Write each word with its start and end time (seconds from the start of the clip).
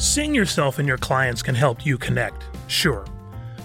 Seeing 0.00 0.32
yourself 0.32 0.78
and 0.78 0.86
your 0.86 0.96
clients 0.96 1.42
can 1.42 1.56
help 1.56 1.84
you 1.84 1.98
connect, 1.98 2.44
sure. 2.68 3.04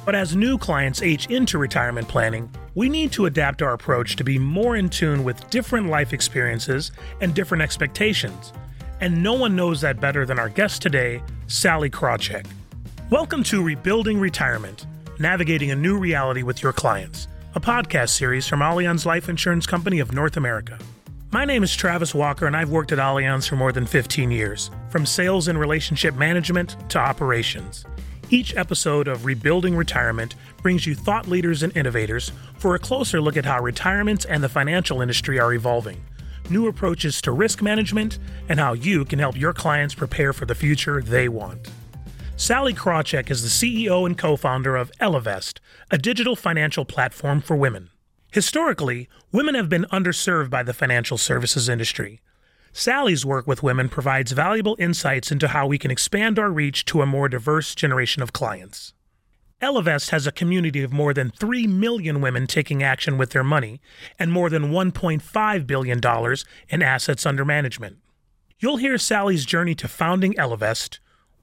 But 0.03 0.15
as 0.15 0.35
new 0.35 0.57
clients 0.57 1.03
age 1.03 1.27
into 1.27 1.59
retirement 1.59 2.07
planning, 2.07 2.49
we 2.73 2.89
need 2.89 3.11
to 3.11 3.27
adapt 3.27 3.61
our 3.61 3.73
approach 3.73 4.15
to 4.15 4.23
be 4.23 4.39
more 4.39 4.75
in 4.75 4.89
tune 4.89 5.23
with 5.23 5.47
different 5.51 5.89
life 5.89 6.11
experiences 6.11 6.91
and 7.21 7.35
different 7.35 7.61
expectations. 7.61 8.51
And 8.99 9.21
no 9.21 9.33
one 9.33 9.55
knows 9.55 9.79
that 9.81 9.99
better 9.99 10.25
than 10.25 10.39
our 10.39 10.49
guest 10.49 10.81
today, 10.81 11.21
Sallie 11.45 11.91
Krawcheck. 11.91 12.47
Welcome 13.11 13.43
to 13.43 13.61
Rebuilding 13.61 14.19
Retirement 14.19 14.87
Navigating 15.19 15.69
a 15.69 15.75
New 15.75 15.99
Reality 15.99 16.41
with 16.41 16.63
Your 16.63 16.73
Clients, 16.73 17.27
a 17.53 17.59
podcast 17.59 18.09
series 18.09 18.47
from 18.47 18.61
Allianz 18.61 19.05
Life 19.05 19.29
Insurance 19.29 19.67
Company 19.67 19.99
of 19.99 20.13
North 20.13 20.35
America. 20.35 20.79
My 21.33 21.45
name 21.45 21.63
is 21.63 21.75
Travis 21.75 22.13
Walker, 22.13 22.45
and 22.45 22.55
I've 22.55 22.69
worked 22.69 22.91
at 22.91 22.99
Allianz 22.99 23.49
for 23.49 23.55
more 23.55 23.71
than 23.71 23.87
15 23.87 24.29
years, 24.29 24.69
from 24.89 25.03
sales 25.03 25.47
and 25.47 25.57
relationship 25.57 26.13
management 26.13 26.77
to 26.91 26.99
operations. 26.99 27.85
Each 28.29 28.55
episode 28.55 29.07
of 29.07 29.25
Rebuilding 29.25 29.75
Retirement 29.75 30.35
brings 30.61 30.85
you 30.85 30.93
thought 30.93 31.27
leaders 31.27 31.63
and 31.63 31.75
innovators 31.75 32.31
for 32.59 32.75
a 32.75 32.79
closer 32.79 33.19
look 33.19 33.35
at 33.35 33.45
how 33.45 33.63
retirement 33.63 34.27
and 34.29 34.43
the 34.43 34.47
financial 34.47 35.01
industry 35.01 35.39
are 35.39 35.55
evolving, 35.55 36.03
new 36.51 36.67
approaches 36.67 37.19
to 37.23 37.31
risk 37.31 37.63
management, 37.63 38.19
and 38.47 38.59
how 38.59 38.73
you 38.73 39.03
can 39.03 39.17
help 39.17 39.35
your 39.35 39.53
clients 39.53 39.95
prepare 39.95 40.33
for 40.33 40.45
the 40.45 40.53
future 40.53 41.01
they 41.01 41.27
want. 41.27 41.71
Sallie 42.35 42.75
Krawcheck 42.75 43.31
is 43.31 43.41
the 43.41 43.49
CEO 43.89 44.05
and 44.05 44.19
co 44.19 44.35
founder 44.35 44.75
of 44.75 44.91
Ellevest, 45.01 45.57
a 45.89 45.97
digital 45.97 46.35
financial 46.35 46.85
platform 46.85 47.41
for 47.41 47.55
women. 47.55 47.89
Historically, 48.33 49.07
women 49.31 49.53
have 49.53 49.69
been 49.69 49.85
underserved 49.91 50.49
by 50.49 50.63
the 50.63 50.73
financial 50.73 51.19
services 51.19 51.69
industry. 51.69 52.19
Sallie's 52.71 53.23
work 53.23 53.45
with 53.45 53.61
women 53.61 53.87
provides 53.87 54.31
valuable 54.31 54.75
insights 54.79 55.31
into 55.31 55.49
how 55.49 55.67
we 55.67 55.77
can 55.77 55.91
expand 55.91 56.39
our 56.39 56.49
reach 56.49 56.83
to 56.85 57.03
a 57.03 57.05
more 57.05 57.29
diverse 57.29 57.75
generation 57.75 58.23
of 58.23 58.33
clients. 58.33 58.95
Ellevest 59.61 60.09
has 60.09 60.25
a 60.25 60.31
community 60.31 60.81
of 60.81 60.91
more 60.91 61.13
than 61.13 61.29
3 61.29 61.67
million 61.67 62.21
women 62.21 62.47
taking 62.47 62.81
action 62.81 63.19
with 63.19 63.29
their 63.29 63.43
money 63.43 63.79
and 64.17 64.31
more 64.31 64.49
than 64.49 64.71
$1.5 64.71 65.67
billion 65.67 66.01
in 66.69 66.81
assets 66.81 67.27
under 67.27 67.45
management. 67.45 67.97
You'll 68.57 68.77
hear 68.77 68.97
Sallie's 68.97 69.45
journey 69.45 69.75
to 69.75 69.87
founding 69.87 70.33
Ellevest, 70.33 70.97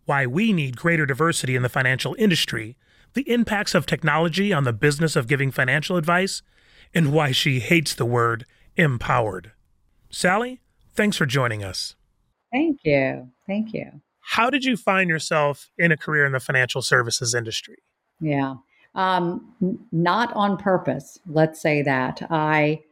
why 0.07 0.27
we 0.27 0.53
need 0.53 0.77
greater 0.77 1.07
diversity 1.07 1.55
in 1.55 1.62
the 1.62 1.69
financial 1.69 2.17
industry, 2.19 2.77
the 3.14 3.31
impacts 3.31 3.77
of 3.77 3.86
technology 3.86 4.53
on 4.53 4.64
the 4.64 4.73
business 4.73 5.14
of 5.14 5.29
giving 5.29 5.53
financial 5.53 5.97
advice, 5.97 6.42
and 6.94 7.12
why 7.12 7.33
she 7.33 7.60
hates 7.60 7.94
the 7.94 8.05
word 8.05 8.46
empowered. 8.77 9.52
Sallie, 10.10 10.60
thanks 10.94 11.16
for 11.16 11.27
joining 11.27 11.62
us. 11.62 11.94
Thank 12.52 12.80
you. 12.84 13.28
Thank 13.46 13.72
you. 13.72 14.00
How 14.20 14.50
did 14.50 14.64
you 14.64 14.77
find 14.77 15.08
yourself 15.08 15.70
in 15.78 15.92
a 15.92 15.96
career 15.96 16.24
in 16.24 16.33
the 16.33 16.41
financial 16.41 16.83
services 16.83 17.34
industry? 17.34 17.78
Yeah. 18.20 18.55
Um, 18.94 19.55
not 19.92 20.33
on 20.34 20.56
purpose, 20.56 21.18
let's 21.27 21.61
say 21.61 21.83
that. 21.83 22.27
I 22.30 22.83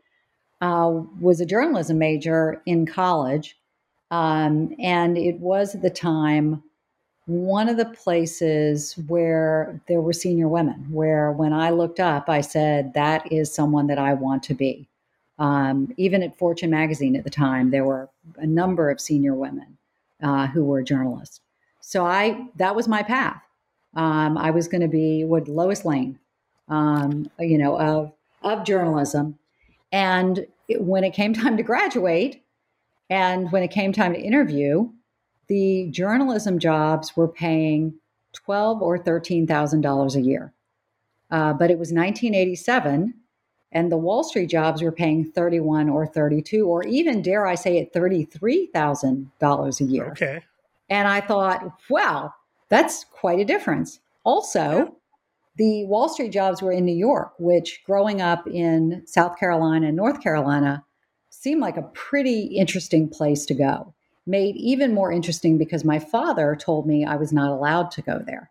uh, 0.60 1.02
was 1.20 1.40
a 1.40 1.46
journalism 1.46 1.98
major 1.98 2.62
in 2.66 2.86
college, 2.86 3.56
um, 4.10 4.74
and 4.80 5.18
it 5.18 5.38
was 5.40 5.74
the 5.74 5.90
time 5.90 6.62
one 7.28 7.68
of 7.68 7.76
the 7.76 7.84
places 7.84 8.94
where 9.06 9.78
there 9.86 10.00
were 10.00 10.14
senior 10.14 10.48
women, 10.48 10.86
where 10.90 11.30
when 11.30 11.52
I 11.52 11.68
looked 11.68 12.00
up, 12.00 12.30
I 12.30 12.40
said, 12.40 12.94
that 12.94 13.30
is 13.30 13.52
someone 13.52 13.86
that 13.88 13.98
I 13.98 14.14
want 14.14 14.42
to 14.44 14.54
be. 14.54 14.88
Um, 15.38 15.92
even 15.98 16.22
at 16.22 16.38
Fortune 16.38 16.70
magazine 16.70 17.14
at 17.14 17.24
the 17.24 17.30
time, 17.30 17.70
there 17.70 17.84
were 17.84 18.08
a 18.38 18.46
number 18.46 18.90
of 18.90 18.98
senior 18.98 19.34
women 19.34 19.76
uh, 20.22 20.46
who 20.46 20.64
were 20.64 20.82
journalists. 20.82 21.40
So 21.80 22.06
I 22.06 22.46
that 22.56 22.74
was 22.74 22.88
my 22.88 23.02
path. 23.02 23.42
Um, 23.94 24.38
I 24.38 24.50
was 24.50 24.66
going 24.66 24.80
to 24.80 24.88
be 24.88 25.24
what 25.24 25.48
Lois 25.48 25.84
Lane, 25.84 26.18
um, 26.68 27.30
you 27.38 27.58
know, 27.58 27.78
of 27.78 28.10
of 28.42 28.64
journalism. 28.64 29.38
And 29.92 30.46
it, 30.66 30.80
when 30.80 31.04
it 31.04 31.12
came 31.12 31.34
time 31.34 31.58
to 31.58 31.62
graduate, 31.62 32.42
and 33.10 33.52
when 33.52 33.62
it 33.62 33.70
came 33.70 33.92
time 33.92 34.14
to 34.14 34.20
interview, 34.20 34.88
the 35.48 35.88
journalism 35.90 36.58
jobs 36.58 37.16
were 37.16 37.28
paying 37.28 37.94
twelve 38.32 38.82
or 38.82 38.98
thirteen 38.98 39.46
thousand 39.46 39.80
dollars 39.80 40.14
a 40.14 40.20
year, 40.20 40.52
uh, 41.30 41.52
but 41.54 41.70
it 41.70 41.78
was 41.78 41.88
1987, 41.92 43.14
and 43.72 43.92
the 43.92 43.96
Wall 43.96 44.22
Street 44.22 44.48
jobs 44.48 44.82
were 44.82 44.92
paying 44.92 45.24
31 45.24 45.88
or 45.88 46.06
32, 46.06 46.66
or 46.66 46.84
even 46.84 47.22
dare 47.22 47.46
I 47.46 47.54
say 47.54 47.78
it, 47.78 47.92
thirty-three 47.92 48.66
thousand 48.66 49.30
dollars 49.38 49.80
a 49.80 49.84
year. 49.84 50.10
Okay. 50.12 50.44
And 50.90 51.06
I 51.08 51.20
thought, 51.20 51.80
wow, 51.90 52.32
that's 52.68 53.04
quite 53.04 53.40
a 53.40 53.44
difference. 53.44 54.00
Also, 54.24 54.96
the 55.56 55.84
Wall 55.86 56.08
Street 56.08 56.32
jobs 56.32 56.62
were 56.62 56.72
in 56.72 56.84
New 56.84 56.96
York, 56.96 57.32
which 57.38 57.82
growing 57.84 58.22
up 58.22 58.46
in 58.46 59.02
South 59.06 59.38
Carolina 59.38 59.88
and 59.88 59.96
North 59.96 60.22
Carolina 60.22 60.84
seemed 61.30 61.60
like 61.60 61.76
a 61.76 61.90
pretty 61.94 62.42
interesting 62.42 63.08
place 63.08 63.44
to 63.46 63.54
go 63.54 63.94
made 64.28 64.56
even 64.56 64.94
more 64.94 65.10
interesting 65.10 65.58
because 65.58 65.84
my 65.84 65.98
father 65.98 66.54
told 66.54 66.86
me 66.86 67.04
I 67.04 67.16
was 67.16 67.32
not 67.32 67.50
allowed 67.50 67.90
to 67.92 68.02
go 68.02 68.22
there. 68.24 68.50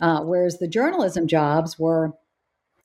Uh, 0.00 0.20
whereas 0.20 0.58
the 0.58 0.68
journalism 0.68 1.26
jobs 1.26 1.78
were 1.78 2.12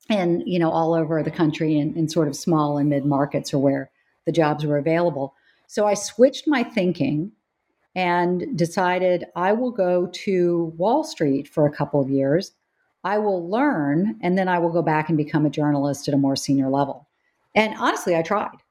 in, 0.08 0.42
you 0.46 0.58
know, 0.58 0.70
all 0.70 0.94
over 0.94 1.22
the 1.22 1.30
country 1.30 1.78
in, 1.78 1.96
in 1.96 2.08
sort 2.08 2.28
of 2.28 2.36
small 2.36 2.78
and 2.78 2.88
mid 2.88 3.04
markets 3.04 3.54
or 3.54 3.58
where 3.58 3.90
the 4.26 4.32
jobs 4.32 4.66
were 4.66 4.78
available. 4.78 5.34
So 5.68 5.86
I 5.86 5.94
switched 5.94 6.48
my 6.48 6.64
thinking 6.64 7.32
and 7.94 8.56
decided 8.56 9.26
I 9.36 9.52
will 9.52 9.70
go 9.70 10.06
to 10.06 10.72
Wall 10.76 11.04
Street 11.04 11.48
for 11.48 11.66
a 11.66 11.72
couple 11.72 12.00
of 12.00 12.10
years. 12.10 12.52
I 13.04 13.18
will 13.18 13.48
learn 13.48 14.18
and 14.22 14.36
then 14.36 14.48
I 14.48 14.58
will 14.58 14.70
go 14.70 14.82
back 14.82 15.08
and 15.08 15.18
become 15.18 15.46
a 15.46 15.50
journalist 15.50 16.08
at 16.08 16.14
a 16.14 16.18
more 16.18 16.36
senior 16.36 16.70
level. 16.70 17.08
And 17.54 17.74
honestly, 17.78 18.16
I 18.16 18.22
tried. 18.22 18.61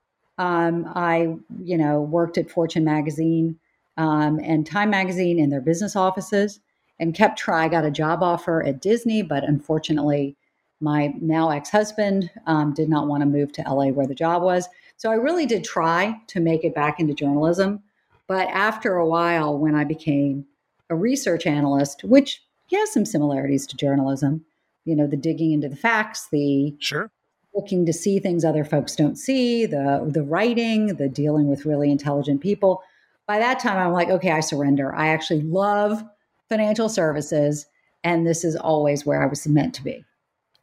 Um, 0.41 0.91
I, 0.95 1.35
you 1.63 1.77
know, 1.77 2.01
worked 2.01 2.39
at 2.39 2.49
Fortune 2.49 2.83
magazine 2.83 3.59
um, 3.97 4.39
and 4.43 4.65
Time 4.65 4.89
Magazine 4.89 5.37
in 5.37 5.51
their 5.51 5.61
business 5.61 5.95
offices 5.95 6.59
and 6.99 7.13
kept 7.13 7.37
trying. 7.37 7.65
I 7.65 7.69
got 7.69 7.85
a 7.85 7.91
job 7.91 8.23
offer 8.23 8.63
at 8.63 8.81
Disney, 8.81 9.21
but 9.21 9.43
unfortunately, 9.43 10.35
my 10.79 11.13
now 11.21 11.51
ex 11.51 11.69
husband 11.69 12.31
um, 12.47 12.73
did 12.73 12.89
not 12.89 13.05
want 13.07 13.21
to 13.21 13.27
move 13.27 13.51
to 13.51 13.61
LA 13.61 13.89
where 13.89 14.07
the 14.07 14.15
job 14.15 14.41
was. 14.41 14.67
So 14.97 15.11
I 15.11 15.15
really 15.15 15.45
did 15.45 15.63
try 15.63 16.19
to 16.29 16.39
make 16.39 16.63
it 16.63 16.73
back 16.73 16.99
into 16.99 17.13
journalism. 17.13 17.83
But 18.25 18.47
after 18.47 18.95
a 18.95 19.07
while, 19.07 19.55
when 19.55 19.75
I 19.75 19.83
became 19.83 20.47
a 20.89 20.95
research 20.95 21.45
analyst, 21.45 22.03
which 22.03 22.41
has 22.73 22.91
some 22.91 23.05
similarities 23.05 23.67
to 23.67 23.77
journalism, 23.77 24.43
you 24.85 24.95
know, 24.95 25.05
the 25.05 25.17
digging 25.17 25.51
into 25.51 25.69
the 25.69 25.75
facts, 25.75 26.29
the 26.31 26.75
sure 26.79 27.11
looking 27.53 27.85
to 27.85 27.93
see 27.93 28.19
things 28.19 28.45
other 28.45 28.63
folks 28.63 28.95
don't 28.95 29.17
see, 29.17 29.65
the 29.65 30.09
the 30.09 30.23
writing, 30.23 30.95
the 30.95 31.09
dealing 31.09 31.47
with 31.47 31.65
really 31.65 31.91
intelligent 31.91 32.41
people 32.41 32.83
by 33.31 33.39
that 33.39 33.59
time, 33.59 33.77
I'm 33.77 33.93
like, 33.93 34.09
okay, 34.09 34.31
I 34.31 34.41
surrender. 34.41 34.93
I 34.93 35.07
actually 35.07 35.43
love 35.43 36.03
financial 36.49 36.89
services, 36.89 37.65
and 38.03 38.27
this 38.27 38.43
is 38.43 38.57
always 38.57 39.05
where 39.05 39.23
I 39.23 39.25
was 39.25 39.47
meant 39.47 39.73
to 39.75 39.83
be. 39.85 40.03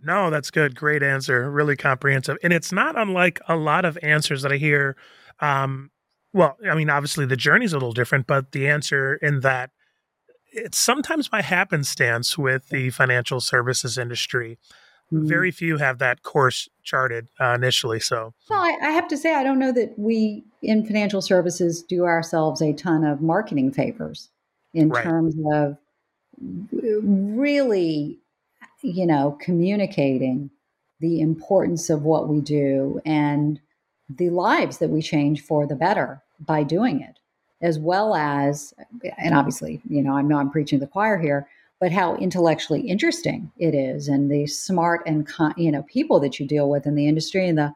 No, 0.02 0.28
that's 0.28 0.50
good. 0.50 0.76
Great 0.76 1.02
answer. 1.02 1.50
Really 1.50 1.76
comprehensive. 1.76 2.36
And 2.42 2.52
it's 2.52 2.70
not 2.70 2.98
unlike 2.98 3.40
a 3.48 3.56
lot 3.56 3.86
of 3.86 3.96
answers 4.02 4.42
that 4.42 4.52
I 4.52 4.56
hear. 4.58 4.98
Um, 5.40 5.90
well, 6.34 6.58
I 6.70 6.74
mean, 6.74 6.90
obviously 6.90 7.24
the 7.24 7.38
journey's 7.38 7.72
a 7.72 7.76
little 7.76 7.94
different, 7.94 8.26
but 8.26 8.52
the 8.52 8.68
answer 8.68 9.14
in 9.14 9.40
that 9.40 9.70
it's 10.52 10.78
sometimes 10.78 11.26
by 11.28 11.40
happenstance 11.40 12.36
with 12.36 12.68
the 12.68 12.90
financial 12.90 13.40
services 13.40 13.96
industry. 13.96 14.58
Mm-hmm. 15.12 15.26
Very 15.26 15.50
few 15.50 15.78
have 15.78 15.98
that 15.98 16.22
course 16.22 16.68
charted 16.82 17.28
uh, 17.40 17.54
initially. 17.54 17.98
So, 17.98 18.34
well, 18.50 18.60
I, 18.60 18.76
I, 18.82 18.90
have 18.90 19.08
to 19.08 19.16
say, 19.16 19.34
I 19.34 19.42
don't 19.42 19.58
know 19.58 19.72
that 19.72 19.98
we 19.98 20.44
in 20.62 20.84
financial 20.84 21.22
services 21.22 21.82
do 21.82 22.04
ourselves 22.04 22.60
a 22.60 22.74
ton 22.74 23.04
of 23.04 23.22
marketing 23.22 23.72
favors 23.72 24.28
in 24.74 24.90
right. 24.90 25.02
terms 25.02 25.34
of 25.52 25.78
really, 26.80 28.18
you 28.82 29.06
know, 29.06 29.38
communicating 29.40 30.50
the 31.00 31.20
importance 31.20 31.88
of 31.88 32.02
what 32.02 32.28
we 32.28 32.40
do 32.40 33.00
and 33.06 33.60
the 34.10 34.28
lives 34.30 34.78
that 34.78 34.90
we 34.90 35.00
change 35.00 35.40
for 35.42 35.66
the 35.66 35.76
better 35.76 36.22
by 36.40 36.62
doing 36.62 37.00
it, 37.00 37.18
as 37.62 37.78
well 37.78 38.14
as, 38.14 38.74
and 39.16 39.34
obviously, 39.34 39.80
you 39.88 40.02
know, 40.02 40.14
I 40.14 40.22
know 40.22 40.36
I'm 40.36 40.50
preaching 40.50 40.78
to 40.80 40.84
the 40.84 40.90
choir 40.90 41.18
here 41.18 41.48
but 41.80 41.92
how 41.92 42.16
intellectually 42.16 42.80
interesting 42.80 43.52
it 43.58 43.74
is 43.74 44.08
and 44.08 44.30
the 44.30 44.46
smart 44.46 45.02
and 45.06 45.28
you 45.56 45.70
know 45.70 45.82
people 45.84 46.20
that 46.20 46.40
you 46.40 46.46
deal 46.46 46.68
with 46.68 46.86
in 46.86 46.94
the 46.94 47.06
industry 47.06 47.48
and 47.48 47.58
the 47.58 47.72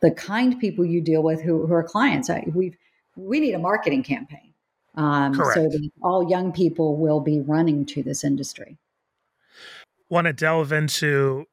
the 0.00 0.10
kind 0.10 0.58
people 0.60 0.84
you 0.84 1.00
deal 1.00 1.22
with 1.22 1.40
who, 1.42 1.66
who 1.66 1.72
are 1.72 1.82
clients. 1.82 2.30
We 2.54 2.74
we 3.16 3.40
need 3.40 3.54
a 3.54 3.58
marketing 3.58 4.02
campaign 4.02 4.54
um, 4.94 5.34
so 5.34 5.68
that 5.68 5.90
all 6.02 6.28
young 6.28 6.52
people 6.52 6.96
will 6.96 7.20
be 7.20 7.40
running 7.40 7.84
to 7.86 8.02
this 8.02 8.22
industry. 8.22 8.78
Want 10.08 10.26
to 10.26 10.32
delve 10.32 10.72
into 10.72 11.46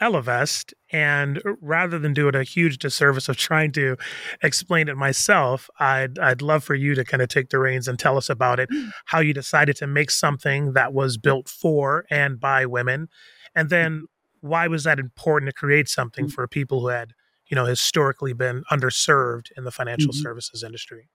Ellevest. 0.00 0.72
And 0.92 1.42
rather 1.60 1.98
than 1.98 2.12
do 2.12 2.28
it 2.28 2.34
a 2.34 2.42
huge 2.42 2.78
disservice 2.78 3.28
of 3.28 3.36
trying 3.36 3.72
to 3.72 3.96
explain 4.42 4.88
it 4.88 4.96
myself, 4.96 5.68
I'd, 5.80 6.18
I'd 6.18 6.42
love 6.42 6.64
for 6.64 6.74
you 6.74 6.94
to 6.94 7.04
kind 7.04 7.22
of 7.22 7.28
take 7.28 7.50
the 7.50 7.58
reins 7.58 7.88
and 7.88 7.98
tell 7.98 8.16
us 8.16 8.28
about 8.28 8.60
it, 8.60 8.70
mm. 8.70 8.90
how 9.06 9.20
you 9.20 9.32
decided 9.32 9.76
to 9.76 9.86
make 9.86 10.10
something 10.10 10.72
that 10.74 10.92
was 10.92 11.16
built 11.16 11.48
for 11.48 12.04
and 12.10 12.38
by 12.38 12.66
women. 12.66 13.08
And 13.54 13.70
then 13.70 14.06
why 14.40 14.68
was 14.68 14.84
that 14.84 14.98
important 14.98 15.50
to 15.50 15.54
create 15.54 15.88
something 15.88 16.26
mm. 16.26 16.32
for 16.32 16.46
people 16.46 16.80
who 16.80 16.88
had, 16.88 17.12
you 17.48 17.54
know, 17.54 17.64
historically 17.64 18.32
been 18.32 18.64
underserved 18.70 19.46
in 19.56 19.64
the 19.64 19.70
financial 19.70 20.12
mm-hmm. 20.12 20.22
services 20.22 20.62
industry? 20.62 21.08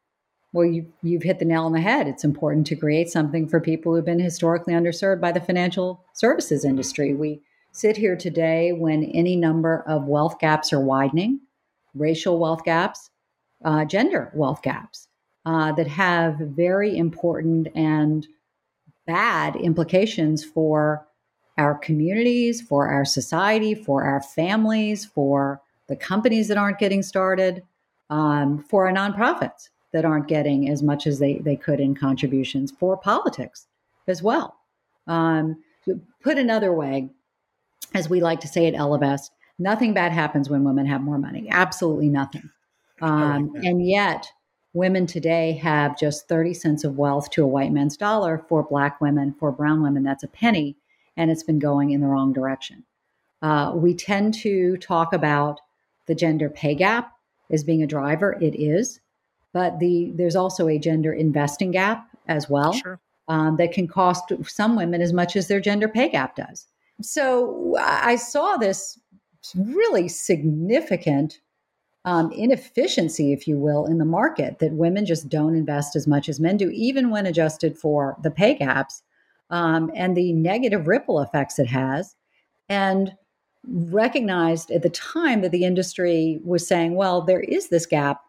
Well, 0.54 0.66
you, 0.66 0.92
you've 1.02 1.24
hit 1.24 1.40
the 1.40 1.46
nail 1.46 1.64
on 1.64 1.72
the 1.72 1.80
head. 1.80 2.08
It's 2.08 2.26
important 2.26 2.68
to 2.68 2.76
create 2.76 3.10
something 3.10 3.48
for 3.48 3.62
people 3.62 3.96
who've 3.96 4.04
been 4.04 4.20
historically 4.20 4.74
underserved 4.74 5.22
by 5.22 5.32
the 5.32 5.40
financial 5.40 6.04
services 6.14 6.66
industry. 6.66 7.14
We 7.14 7.42
sit 7.72 7.98
here 7.98 8.16
today 8.16 8.74
when 8.74 9.04
any 9.06 9.36
number 9.36 9.84
of 9.88 10.06
wealth 10.06 10.40
gaps 10.40 10.74
are 10.74 10.80
widening, 10.80 11.40
racial 11.94 12.40
wealth 12.40 12.64
gaps, 12.64 13.10
uh, 13.64 13.86
gender 13.86 14.32
wealth 14.34 14.62
gaps 14.62 15.08
uh, 15.46 15.72
that 15.74 15.88
have 15.88 16.36
very 16.40 16.98
important 16.98 17.68
and 17.76 18.28
bad 19.08 19.56
implications 19.56 20.44
for 20.44 21.08
our 21.58 21.76
communities, 21.76 22.62
for 22.62 22.88
our 22.88 23.06
society, 23.06 23.76
for 23.76 24.04
our 24.04 24.22
families, 24.22 25.06
for 25.06 25.62
the 25.88 25.96
companies 25.96 26.48
that 26.48 26.58
aren't 26.58 26.80
getting 26.80 27.04
started, 27.04 27.64
um, 28.10 28.64
for 28.70 28.88
our 28.88 28.94
nonprofits 28.94 29.70
that 29.94 30.06
aren't 30.06 30.28
getting 30.28 30.70
as 30.70 30.82
much 30.82 31.06
as 31.06 31.20
they, 31.20 31.36
they 31.40 31.56
could 31.56 31.80
in 31.80 31.94
contributions, 31.96 32.72
for 32.72 32.96
politics 32.98 33.68
as 34.08 34.24
well. 34.24 34.56
Um, 35.08 35.62
put 36.22 36.38
another 36.38 36.74
way, 36.74 37.10
as 37.94 38.10
we 38.10 38.22
like 38.22 38.40
to 38.42 38.48
say 38.48 38.68
at 38.68 38.74
Ellevest, 38.74 39.32
nothing 39.60 39.94
bad 39.94 40.12
happens 40.12 40.50
when 40.50 40.64
women 40.64 40.86
have 40.86 41.02
more 41.02 41.18
money. 41.18 41.48
Absolutely 41.50 42.10
nothing. 42.10 42.50
Um, 43.02 43.54
and 43.64 43.86
yet, 43.86 44.28
women 44.74 45.08
today 45.08 45.54
have 45.54 45.98
just 45.98 46.28
30 46.28 46.54
cents 46.54 46.84
of 46.84 46.98
wealth 46.98 47.30
to 47.32 47.44
a 47.44 47.48
white 47.48 47.72
man's 47.72 47.98
dollar. 47.98 48.46
For 48.48 48.64
black 48.64 49.02
women, 49.02 49.34
for 49.40 49.52
brown 49.52 49.82
women, 49.82 50.04
that's 50.04 50.24
a 50.24 50.28
penny, 50.28 50.78
and 51.18 51.32
it's 51.32 51.44
been 51.44 51.60
going 51.60 51.92
in 51.92 52.02
the 52.02 52.08
wrong 52.08 52.32
direction. 52.32 52.84
Uh, 53.42 53.72
we 53.76 53.94
tend 53.94 54.34
to 54.36 54.78
talk 54.78 55.14
about 55.14 55.60
the 56.06 56.16
gender 56.16 56.50
pay 56.50 56.76
gap 56.76 57.12
as 57.50 57.64
being 57.64 57.82
a 57.82 57.88
driver. 57.88 58.38
It 58.40 58.56
is, 58.56 59.00
but 59.52 59.80
the 59.80 60.12
there's 60.16 60.36
also 60.36 60.68
a 60.68 60.78
gender 60.78 61.12
investing 61.12 61.72
gap 61.72 62.08
as 62.28 62.50
well 62.50 62.74
sure. 62.74 63.00
um, 63.28 63.58
that 63.58 63.74
can 63.74 63.88
cost 63.88 64.32
some 64.46 64.76
women 64.76 65.02
as 65.02 65.12
much 65.12 65.36
as 65.36 65.48
their 65.48 65.60
gender 65.60 65.88
pay 65.88 66.08
gap 66.10 66.36
does 66.36 66.68
so 67.06 67.76
I 67.80 68.16
saw 68.16 68.58
this 68.58 69.00
really 69.56 70.08
significant 70.08 71.40
um, 72.06 72.32
inefficiency, 72.32 73.32
if 73.32 73.48
you 73.48 73.58
will, 73.58 73.86
in 73.86 73.98
the 73.98 74.06
market 74.06 74.60
that 74.60 74.74
women 74.74 75.06
just 75.06 75.30
don't 75.30 75.56
invest 75.56 75.96
as 75.96 76.08
much 76.08 76.30
as 76.30 76.40
men 76.40 76.58
do, 76.58 76.70
even 76.72 77.10
when 77.10 77.26
adjusted 77.26 77.78
for 77.78 78.18
the 78.24 78.32
pay 78.32 78.56
gaps 78.56 79.04
um, 79.50 79.92
and 79.96 80.18
the 80.18 80.34
negative 80.34 80.88
ripple 80.88 81.22
effects 81.22 81.60
it 81.60 81.68
has. 81.68 82.16
And 82.70 83.14
recognized 83.68 84.72
at 84.72 84.82
the 84.82 84.90
time 84.90 85.42
that 85.42 85.52
the 85.52 85.66
industry 85.66 86.40
was 86.44 86.68
saying, 86.68 86.96
well, 86.96 87.22
there 87.22 87.42
is 87.42 87.70
this 87.70 87.86
gap, 87.86 88.22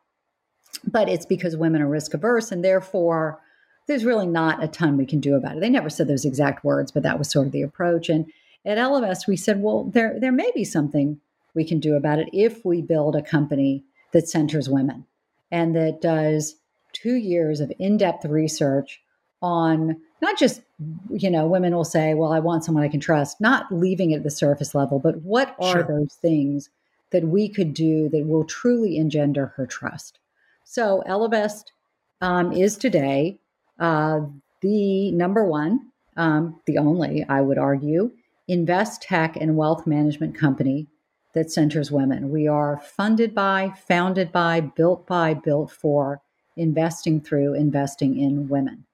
but 0.87 1.09
it's 1.09 1.27
because 1.27 1.57
women 1.57 1.81
are 1.81 1.89
risk 1.89 2.13
averse 2.15 2.53
and 2.53 2.65
therefore 2.65 3.41
there's 3.87 4.05
really 4.05 4.27
not 4.27 4.63
a 4.63 4.69
ton 4.69 4.97
we 4.97 5.07
can 5.07 5.21
do 5.21 5.35
about 5.35 5.57
it. 5.57 5.61
They 5.61 5.71
never 5.71 5.91
said 5.91 6.07
those 6.07 6.25
exact 6.25 6.65
words, 6.65 6.93
but 6.93 7.03
that 7.03 7.19
was 7.19 7.31
sort 7.31 7.47
of 7.47 7.53
the 7.53 7.63
approach. 7.63 8.09
And 8.09 8.27
at 8.65 8.79
Ellevest, 8.79 9.27
we 9.27 9.37
said, 9.37 9.61
well, 9.61 9.85
there, 9.85 10.19
there 10.19 10.33
may 10.33 10.51
be 10.55 10.65
something 10.65 11.21
we 11.55 11.65
can 11.65 11.81
do 11.81 11.97
about 11.97 12.19
it 12.19 12.29
if 12.33 12.65
we 12.65 12.81
build 12.81 13.17
a 13.17 13.23
company 13.23 13.85
that 14.13 14.29
centers 14.29 14.69
women 14.69 15.05
and 15.51 15.75
that 15.77 16.01
does 16.01 16.57
two 16.93 17.15
years 17.15 17.61
of 17.61 17.73
in-depth 17.79 18.25
research 18.25 19.01
on 19.41 19.97
not 20.21 20.39
just 20.39 20.63
you 21.11 21.31
know 21.31 21.47
women 21.47 21.75
will 21.75 21.85
say 21.85 22.15
well 22.15 22.33
i 22.33 22.39
want 22.39 22.65
someone 22.65 22.85
i 22.85 22.89
can 22.89 23.01
trust 23.01 23.41
not 23.41 23.67
leaving 23.73 24.11
it 24.11 24.17
at 24.17 24.23
the 24.23 24.31
surface 24.31 24.75
level 24.75 24.99
but 24.99 25.17
what 25.23 25.57
are 25.59 25.73
sure. 25.73 25.83
those 25.83 26.15
things 26.15 26.71
that 27.11 27.25
we 27.25 27.49
could 27.49 27.75
do 27.75 28.09
that 28.09 28.27
will 28.27 28.45
truly 28.45 28.97
engender 28.97 29.47
her 29.57 29.67
trust 29.67 30.19
so 30.65 31.03
ellevest 31.07 31.73
um, 32.21 32.53
is 32.53 32.77
today 32.77 33.39
uh, 33.81 34.21
the 34.61 35.11
number 35.13 35.45
one 35.45 35.81
um, 36.17 36.61
the 36.67 36.79
only 36.79 37.25
i 37.29 37.41
would 37.41 37.59
argue 37.59 38.11
invest 38.49 39.03
tech 39.03 39.37
and 39.37 39.57
wealth 39.57 39.87
management 39.87 40.37
company 40.37 40.89
that 41.35 41.51
centers 41.51 41.91
women. 41.91 42.31
We 42.31 42.47
are 42.47 42.81
funded 42.85 43.35
by, 43.35 43.73
founded 43.87 44.33
by, 44.33 44.61
built 44.61 45.07
by, 45.07 45.35
built 45.35 45.71
for 45.71 46.21
investing 46.57 47.21
through 47.21 47.55
investing 47.55 48.19
in 48.19 48.49
women. 48.49 48.85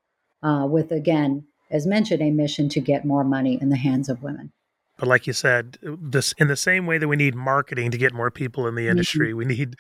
Uh, 0.42 0.66
with, 0.70 0.92
again, 0.92 1.44
as 1.70 1.86
mentioned, 1.86 2.22
a 2.22 2.30
mission 2.30 2.68
to 2.68 2.80
get 2.80 3.04
more 3.04 3.24
money 3.24 3.58
in 3.60 3.70
the 3.70 3.76
hands 3.76 4.08
of 4.08 4.22
women. 4.22 4.52
But 4.96 5.08
like 5.08 5.26
you 5.26 5.32
said, 5.32 5.78
this 5.82 6.32
in 6.38 6.48
the 6.48 6.56
same 6.56 6.86
way 6.86 6.98
that 6.98 7.08
we 7.08 7.16
need 7.16 7.34
marketing 7.34 7.90
to 7.92 7.98
get 7.98 8.12
more 8.12 8.30
people 8.30 8.66
in 8.66 8.74
the 8.74 8.82
mm-hmm. 8.82 8.90
industry, 8.90 9.28
mm-hmm. 9.28 9.38
we 9.38 9.44
need 9.44 9.76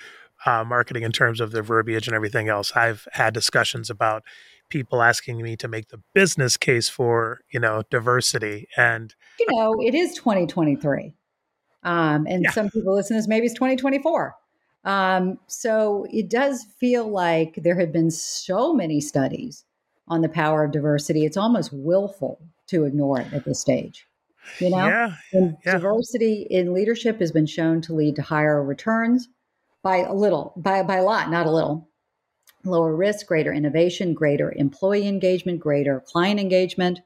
uh, 0.46 0.64
marketing 0.64 1.02
in 1.02 1.12
terms 1.12 1.40
of 1.40 1.50
the 1.50 1.62
verbiage 1.62 2.06
and 2.06 2.14
everything 2.14 2.48
else. 2.48 2.72
I've 2.76 3.06
had 3.12 3.34
discussions 3.34 3.90
about 3.90 4.22
people 4.68 5.02
asking 5.02 5.42
me 5.42 5.56
to 5.56 5.66
make 5.66 5.88
the 5.88 6.00
business 6.14 6.56
case 6.56 6.88
for 6.88 7.40
you 7.50 7.58
know 7.58 7.82
diversity 7.90 8.68
and 8.76 9.14
you 9.38 9.46
know 9.50 9.74
it 9.80 9.94
is 9.94 10.14
2023 10.14 11.14
um, 11.84 12.26
and 12.28 12.44
yeah. 12.44 12.50
some 12.50 12.70
people 12.70 12.94
listen 12.94 13.16
to 13.16 13.20
this 13.20 13.28
maybe 13.28 13.46
it's 13.46 13.54
2024 13.54 14.34
um, 14.84 15.38
so 15.46 16.06
it 16.10 16.30
does 16.30 16.64
feel 16.78 17.08
like 17.08 17.58
there 17.62 17.78
have 17.78 17.92
been 17.92 18.10
so 18.10 18.72
many 18.72 19.00
studies 19.00 19.64
on 20.06 20.22
the 20.22 20.28
power 20.28 20.64
of 20.64 20.72
diversity 20.72 21.24
it's 21.24 21.36
almost 21.36 21.72
willful 21.72 22.40
to 22.66 22.84
ignore 22.84 23.20
it 23.20 23.32
at 23.32 23.44
this 23.44 23.60
stage 23.60 24.06
you 24.60 24.70
know 24.70 24.86
yeah. 24.86 25.14
And 25.32 25.56
yeah. 25.64 25.72
diversity 25.72 26.46
in 26.50 26.72
leadership 26.72 27.20
has 27.20 27.32
been 27.32 27.46
shown 27.46 27.80
to 27.82 27.94
lead 27.94 28.16
to 28.16 28.22
higher 28.22 28.62
returns 28.62 29.28
by 29.82 29.98
a 29.98 30.12
little 30.12 30.52
by 30.56 30.82
by 30.82 30.96
a 30.96 31.02
lot 31.02 31.30
not 31.30 31.46
a 31.46 31.50
little 31.50 31.88
lower 32.64 32.94
risk, 32.94 33.26
greater 33.26 33.52
innovation, 33.52 34.14
greater 34.14 34.52
employee 34.56 35.06
engagement, 35.06 35.60
greater 35.60 36.00
client 36.00 36.40
engagement. 36.40 37.00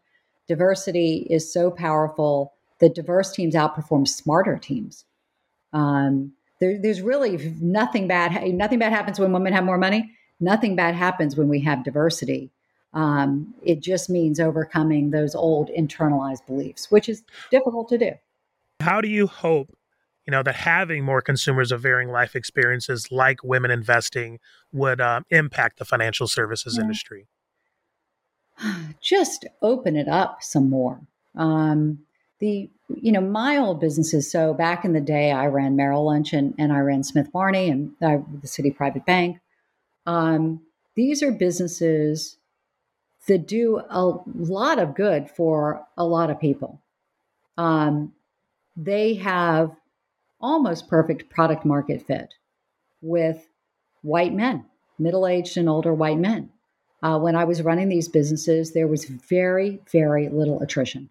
Diversity 0.48 1.26
is 1.30 1.52
so 1.52 1.70
powerful 1.70 2.54
that 2.80 2.94
diverse 2.94 3.32
teams 3.32 3.54
outperform 3.54 4.06
smarter 4.06 4.58
teams. 4.58 5.04
Um, 5.72 6.32
there, 6.60 6.78
there's 6.80 7.00
really 7.00 7.54
nothing 7.60 8.08
bad. 8.08 8.32
Nothing 8.54 8.78
bad 8.78 8.92
happens 8.92 9.18
when 9.18 9.32
women 9.32 9.52
have 9.52 9.64
more 9.64 9.78
money. 9.78 10.10
Nothing 10.40 10.76
bad 10.76 10.94
happens 10.94 11.36
when 11.36 11.48
we 11.48 11.60
have 11.60 11.84
diversity. 11.84 12.50
Um, 12.94 13.54
it 13.62 13.80
just 13.80 14.10
means 14.10 14.38
overcoming 14.38 15.10
those 15.10 15.34
old 15.34 15.70
internalized 15.70 16.46
beliefs, 16.46 16.90
which 16.90 17.08
is 17.08 17.22
difficult 17.50 17.88
to 17.88 17.98
do. 17.98 18.10
How 18.80 19.00
do 19.00 19.08
you 19.08 19.26
hope 19.26 19.70
you 20.26 20.30
know 20.30 20.42
that 20.42 20.54
having 20.54 21.04
more 21.04 21.20
consumers 21.20 21.72
of 21.72 21.80
varying 21.80 22.10
life 22.10 22.36
experiences 22.36 23.10
like 23.10 23.42
women 23.42 23.70
investing 23.70 24.38
would 24.72 25.00
um, 25.00 25.24
impact 25.30 25.78
the 25.78 25.84
financial 25.84 26.28
services 26.28 26.76
yeah. 26.76 26.82
industry 26.82 27.26
just 29.00 29.46
open 29.60 29.96
it 29.96 30.08
up 30.08 30.42
some 30.42 30.68
more. 30.68 31.00
Um, 31.34 32.00
the 32.42 32.68
you 32.96 33.12
know 33.12 33.20
my 33.20 33.56
old 33.56 33.80
businesses 33.80 34.30
so 34.30 34.52
back 34.52 34.84
in 34.84 34.92
the 34.92 35.00
day 35.00 35.30
i 35.30 35.46
ran 35.46 35.76
merrill 35.76 36.08
lynch 36.08 36.32
and, 36.34 36.52
and 36.58 36.72
i 36.72 36.78
ran 36.78 37.02
smith 37.02 37.32
barney 37.32 37.70
and 37.70 37.92
uh, 38.02 38.18
the 38.40 38.48
Citi 38.48 38.74
Private 38.74 39.06
Bank. 39.06 39.38
Um, 40.04 40.60
these 40.94 41.22
are 41.22 41.30
businesses 41.30 42.36
that 43.28 43.46
do 43.46 43.80
a 43.88 44.18
lot 44.34 44.78
of 44.78 44.94
good 44.94 45.30
for 45.30 45.86
a 45.96 46.04
lot 46.04 46.30
of 46.30 46.40
people. 46.40 46.80
Um, 47.56 48.12
they 48.76 49.14
have 49.14 49.70
almost 50.40 50.88
perfect 50.88 51.30
product 51.30 51.64
market 51.64 52.02
fit 52.02 52.34
with 53.00 53.46
white 54.02 54.34
men, 54.34 54.64
middle 54.98 55.26
aged 55.26 55.56
and 55.56 55.68
older 55.68 55.94
white 55.94 56.18
men. 56.18 56.50
Uh, 57.02 57.18
when 57.18 57.34
I 57.34 57.44
was 57.44 57.62
running 57.62 57.88
these 57.88 58.08
businesses, 58.08 58.72
there 58.72 58.86
was 58.86 59.04
very, 59.04 59.80
very 59.90 60.28
little 60.28 60.60
attrition. 60.60 61.10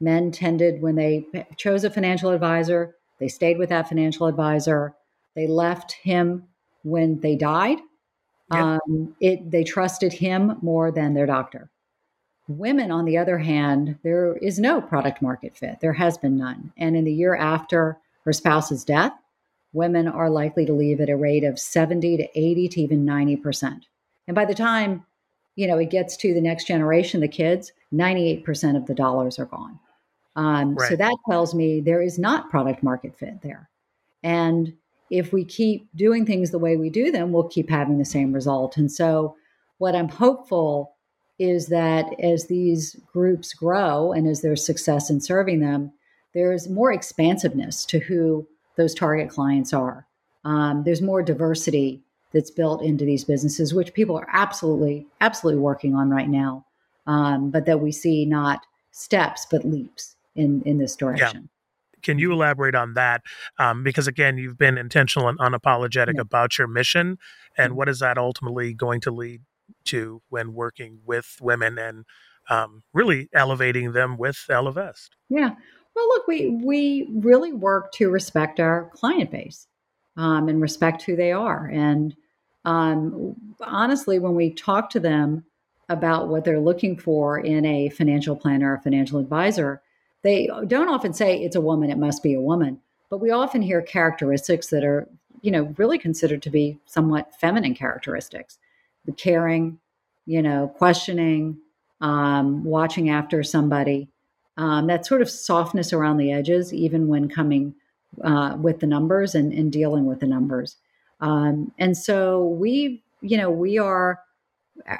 Men 0.00 0.30
tended, 0.30 0.82
when 0.82 0.96
they 0.96 1.26
chose 1.56 1.84
a 1.84 1.90
financial 1.90 2.30
advisor, 2.30 2.96
they 3.20 3.28
stayed 3.28 3.58
with 3.58 3.68
that 3.68 3.88
financial 3.88 4.26
advisor. 4.26 4.94
They 5.34 5.46
left 5.46 5.92
him 5.92 6.44
when 6.82 7.20
they 7.20 7.36
died. 7.36 7.78
Yep. 8.52 8.60
Um, 8.60 9.14
it, 9.20 9.50
they 9.50 9.64
trusted 9.64 10.12
him 10.12 10.56
more 10.62 10.90
than 10.90 11.14
their 11.14 11.26
doctor. 11.26 11.70
Women, 12.48 12.90
on 12.90 13.04
the 13.04 13.18
other 13.18 13.38
hand, 13.38 13.98
there 14.02 14.36
is 14.38 14.58
no 14.58 14.80
product 14.80 15.20
market 15.20 15.56
fit. 15.56 15.80
There 15.80 15.92
has 15.92 16.16
been 16.16 16.36
none. 16.36 16.72
And 16.78 16.96
in 16.96 17.04
the 17.04 17.12
year 17.12 17.36
after 17.36 17.98
her 18.24 18.32
spouse's 18.32 18.84
death, 18.84 19.12
women 19.72 20.08
are 20.08 20.30
likely 20.30 20.64
to 20.64 20.72
leave 20.72 21.00
at 21.00 21.10
a 21.10 21.16
rate 21.16 21.44
of 21.44 21.58
70 21.58 22.16
to 22.16 22.38
80 22.38 22.68
to 22.68 22.80
even 22.80 23.04
90%. 23.04 23.82
And 24.26 24.34
by 24.34 24.46
the 24.46 24.54
time, 24.54 25.04
you 25.58 25.66
know, 25.66 25.76
it 25.76 25.90
gets 25.90 26.16
to 26.16 26.32
the 26.32 26.40
next 26.40 26.68
generation, 26.68 27.20
the 27.20 27.26
kids, 27.26 27.72
98% 27.92 28.76
of 28.76 28.86
the 28.86 28.94
dollars 28.94 29.40
are 29.40 29.46
gone. 29.46 29.80
Um, 30.36 30.76
right. 30.76 30.88
So 30.88 30.94
that 30.94 31.16
tells 31.28 31.52
me 31.52 31.80
there 31.80 32.00
is 32.00 32.16
not 32.16 32.48
product 32.48 32.84
market 32.84 33.18
fit 33.18 33.42
there. 33.42 33.68
And 34.22 34.72
if 35.10 35.32
we 35.32 35.44
keep 35.44 35.88
doing 35.96 36.24
things 36.24 36.52
the 36.52 36.60
way 36.60 36.76
we 36.76 36.90
do 36.90 37.10
them, 37.10 37.32
we'll 37.32 37.48
keep 37.48 37.68
having 37.70 37.98
the 37.98 38.04
same 38.04 38.32
result. 38.32 38.76
And 38.76 38.90
so, 38.90 39.34
what 39.78 39.96
I'm 39.96 40.08
hopeful 40.08 40.94
is 41.40 41.66
that 41.66 42.06
as 42.20 42.46
these 42.46 42.94
groups 43.12 43.52
grow 43.52 44.12
and 44.12 44.28
as 44.28 44.42
there's 44.42 44.64
success 44.64 45.10
in 45.10 45.20
serving 45.20 45.58
them, 45.58 45.90
there's 46.34 46.68
more 46.68 46.92
expansiveness 46.92 47.84
to 47.86 47.98
who 47.98 48.46
those 48.76 48.94
target 48.94 49.28
clients 49.28 49.72
are. 49.72 50.06
Um, 50.44 50.84
there's 50.84 51.02
more 51.02 51.22
diversity 51.22 52.04
that's 52.32 52.50
built 52.50 52.82
into 52.82 53.04
these 53.04 53.24
businesses, 53.24 53.72
which 53.72 53.94
people 53.94 54.16
are 54.16 54.28
absolutely, 54.32 55.06
absolutely 55.20 55.60
working 55.60 55.94
on 55.94 56.10
right 56.10 56.28
now. 56.28 56.64
Um, 57.06 57.50
but 57.50 57.64
that 57.66 57.80
we 57.80 57.90
see 57.90 58.26
not 58.26 58.66
steps 58.90 59.46
but 59.50 59.64
leaps 59.64 60.16
in 60.34 60.62
in 60.66 60.78
this 60.78 60.94
direction. 60.96 61.42
Yeah. 61.42 62.00
Can 62.02 62.18
you 62.18 62.32
elaborate 62.32 62.74
on 62.74 62.94
that? 62.94 63.22
Um, 63.58 63.82
because 63.82 64.06
again, 64.06 64.38
you've 64.38 64.58
been 64.58 64.78
intentional 64.78 65.28
and 65.28 65.38
unapologetic 65.38 66.14
yeah. 66.14 66.20
about 66.20 66.58
your 66.58 66.68
mission, 66.68 67.18
and 67.56 67.74
what 67.74 67.88
is 67.88 67.98
that 68.00 68.18
ultimately 68.18 68.74
going 68.74 69.00
to 69.02 69.10
lead 69.10 69.42
to 69.86 70.22
when 70.28 70.52
working 70.52 71.00
with 71.04 71.36
women 71.40 71.78
and 71.78 72.04
um, 72.50 72.82
really 72.92 73.28
elevating 73.34 73.92
them 73.92 74.16
with 74.16 74.44
Ellevest? 74.48 75.10
Yeah. 75.28 75.50
Well, 75.96 76.08
look, 76.08 76.28
we 76.28 76.50
we 76.62 77.08
really 77.12 77.52
work 77.52 77.90
to 77.92 78.10
respect 78.10 78.60
our 78.60 78.90
client 78.94 79.30
base 79.30 79.66
um, 80.18 80.48
and 80.48 80.60
respect 80.60 81.02
who 81.02 81.16
they 81.16 81.32
are. 81.32 81.70
And 81.72 82.14
um, 82.64 83.34
honestly, 83.62 84.18
when 84.18 84.34
we 84.34 84.50
talk 84.50 84.90
to 84.90 85.00
them 85.00 85.44
about 85.88 86.28
what 86.28 86.44
they're 86.44 86.60
looking 86.60 86.98
for 86.98 87.38
in 87.38 87.64
a 87.64 87.88
financial 87.90 88.36
planner 88.36 88.74
or 88.74 88.78
financial 88.78 89.18
advisor, 89.18 89.80
they 90.22 90.50
don't 90.66 90.88
often 90.88 91.14
say 91.14 91.38
it's 91.38 91.56
a 91.56 91.60
woman, 91.60 91.88
it 91.88 91.96
must 91.96 92.22
be 92.22 92.34
a 92.34 92.40
woman. 92.40 92.80
But 93.08 93.18
we 93.18 93.30
often 93.30 93.62
hear 93.62 93.80
characteristics 93.80 94.66
that 94.66 94.84
are, 94.84 95.08
you 95.40 95.50
know, 95.50 95.72
really 95.78 95.98
considered 95.98 96.42
to 96.42 96.50
be 96.50 96.78
somewhat 96.84 97.34
feminine 97.40 97.74
characteristics. 97.74 98.58
The 99.06 99.12
caring, 99.12 99.78
you 100.26 100.42
know, 100.42 100.68
questioning, 100.76 101.56
um, 102.00 102.64
watching 102.64 103.08
after 103.08 103.42
somebody, 103.42 104.08
um, 104.56 104.88
that 104.88 105.06
sort 105.06 105.22
of 105.22 105.30
softness 105.30 105.92
around 105.92 106.18
the 106.18 106.32
edges, 106.32 106.74
even 106.74 107.06
when 107.06 107.28
coming 107.28 107.74
uh, 108.22 108.56
with 108.58 108.80
the 108.80 108.86
numbers 108.86 109.34
and, 109.34 109.52
and, 109.52 109.70
dealing 109.70 110.06
with 110.06 110.20
the 110.20 110.26
numbers. 110.26 110.76
Um, 111.20 111.72
and 111.78 111.96
so 111.96 112.46
we, 112.46 113.02
you 113.20 113.36
know, 113.36 113.50
we 113.50 113.78
are 113.78 114.20
uh, 114.88 114.96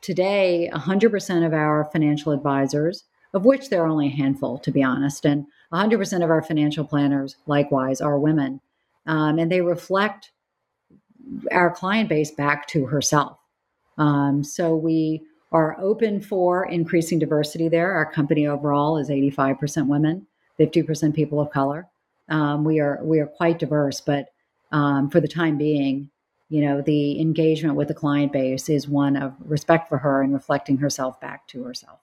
today 0.00 0.70
100% 0.72 1.46
of 1.46 1.52
our 1.52 1.88
financial 1.92 2.32
advisors, 2.32 3.04
of 3.34 3.44
which 3.44 3.68
there 3.68 3.82
are 3.82 3.88
only 3.88 4.08
a 4.08 4.10
handful, 4.10 4.58
to 4.58 4.70
be 4.70 4.82
honest, 4.82 5.24
and 5.24 5.46
100% 5.72 6.22
of 6.22 6.30
our 6.30 6.42
financial 6.42 6.84
planners, 6.84 7.36
likewise, 7.46 8.00
are 8.00 8.18
women. 8.18 8.60
Um, 9.06 9.38
and 9.38 9.50
they 9.50 9.60
reflect 9.60 10.30
our 11.50 11.70
client 11.70 12.08
base 12.08 12.30
back 12.30 12.68
to 12.68 12.86
herself. 12.86 13.38
Um, 13.98 14.44
so 14.44 14.76
we 14.76 15.22
are 15.50 15.76
open 15.80 16.20
for 16.20 16.66
increasing 16.66 17.18
diversity 17.18 17.68
there. 17.68 17.92
Our 17.92 18.10
company 18.10 18.46
overall 18.46 18.98
is 18.98 19.08
85% 19.08 19.86
women, 19.86 20.26
50% 20.58 21.14
people 21.14 21.40
of 21.40 21.50
color 21.50 21.88
um, 22.28 22.64
we 22.64 22.80
are 22.80 23.00
we 23.02 23.20
are 23.20 23.26
quite 23.26 23.58
diverse, 23.58 24.00
but 24.00 24.28
um, 24.70 25.10
for 25.10 25.20
the 25.20 25.28
time 25.28 25.58
being, 25.58 26.10
you 26.48 26.62
know, 26.62 26.80
the 26.80 27.20
engagement 27.20 27.76
with 27.76 27.88
the 27.88 27.94
client 27.94 28.32
base 28.32 28.68
is 28.68 28.88
one 28.88 29.16
of 29.16 29.34
respect 29.40 29.88
for 29.88 29.98
her 29.98 30.22
and 30.22 30.32
reflecting 30.32 30.78
herself 30.78 31.20
back 31.20 31.46
to 31.48 31.62
herself. 31.64 32.00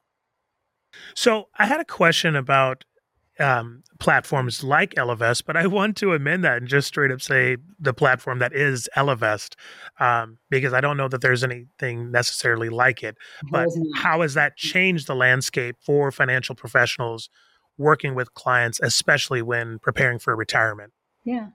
So 1.16 1.48
I 1.58 1.66
had 1.66 1.80
a 1.80 1.86
question 1.86 2.36
about 2.36 2.86
um, 3.40 3.84
platforms 4.00 4.64
like 4.64 4.94
Ellevest, 4.96 5.46
but 5.46 5.56
I 5.56 5.66
want 5.68 5.96
to 5.98 6.14
amend 6.14 6.44
that 6.44 6.58
and 6.58 6.68
just 6.68 6.88
straight 6.88 7.12
up 7.12 7.22
say 7.22 7.58
the 7.80 7.94
platform 7.94 8.40
that 8.40 8.54
is 8.54 8.90
Ellevest, 8.98 9.56
um, 10.00 10.38
because 10.50 10.74
I 10.74 10.82
don't 10.82 10.98
know 10.98 11.08
that 11.08 11.22
there's 11.22 11.44
anything 11.44 12.12
necessarily 12.12 12.70
like 12.70 13.02
it. 13.02 13.18
But 13.50 13.70
how 13.96 14.22
has 14.22 14.34
that 14.34 14.58
changed 14.58 15.08
the 15.08 15.16
landscape 15.16 15.78
for 15.82 16.12
financial 16.12 16.56
professionals 16.56 17.30
working 17.80 18.14
with 18.14 18.34
clients, 18.36 18.80
especially 18.84 19.42
when 19.42 19.80
preparing 19.80 20.20
for 20.20 20.36
retirement? 20.36 20.94
Yeah. 21.24 21.48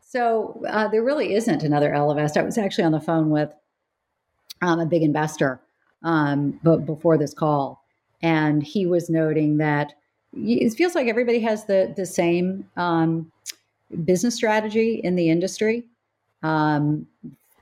So 0.00 0.62
uh, 0.68 0.88
there 0.88 1.02
really 1.02 1.34
isn't 1.34 1.62
another 1.62 1.90
Ellevest. 1.90 2.36
I 2.36 2.42
was 2.42 2.58
actually 2.58 2.84
on 2.84 2.92
the 2.92 3.00
phone 3.00 3.30
with 3.30 3.50
um, 4.60 4.80
a 4.80 4.86
big 4.86 5.02
investor 5.02 5.60
um, 6.02 6.60
before 6.62 7.16
this 7.16 7.32
call, 7.32 7.84
and 8.22 8.62
he 8.62 8.86
was 8.86 9.08
noting 9.08 9.58
that 9.58 9.94
it 10.34 10.74
feels 10.74 10.94
like 10.94 11.08
everybody 11.08 11.40
has 11.40 11.64
the 11.66 11.92
the 11.96 12.06
same 12.06 12.68
um, 12.76 13.30
business 14.04 14.34
strategy 14.34 15.00
in 15.02 15.14
the 15.14 15.30
industry, 15.30 15.84
um, 16.42 17.06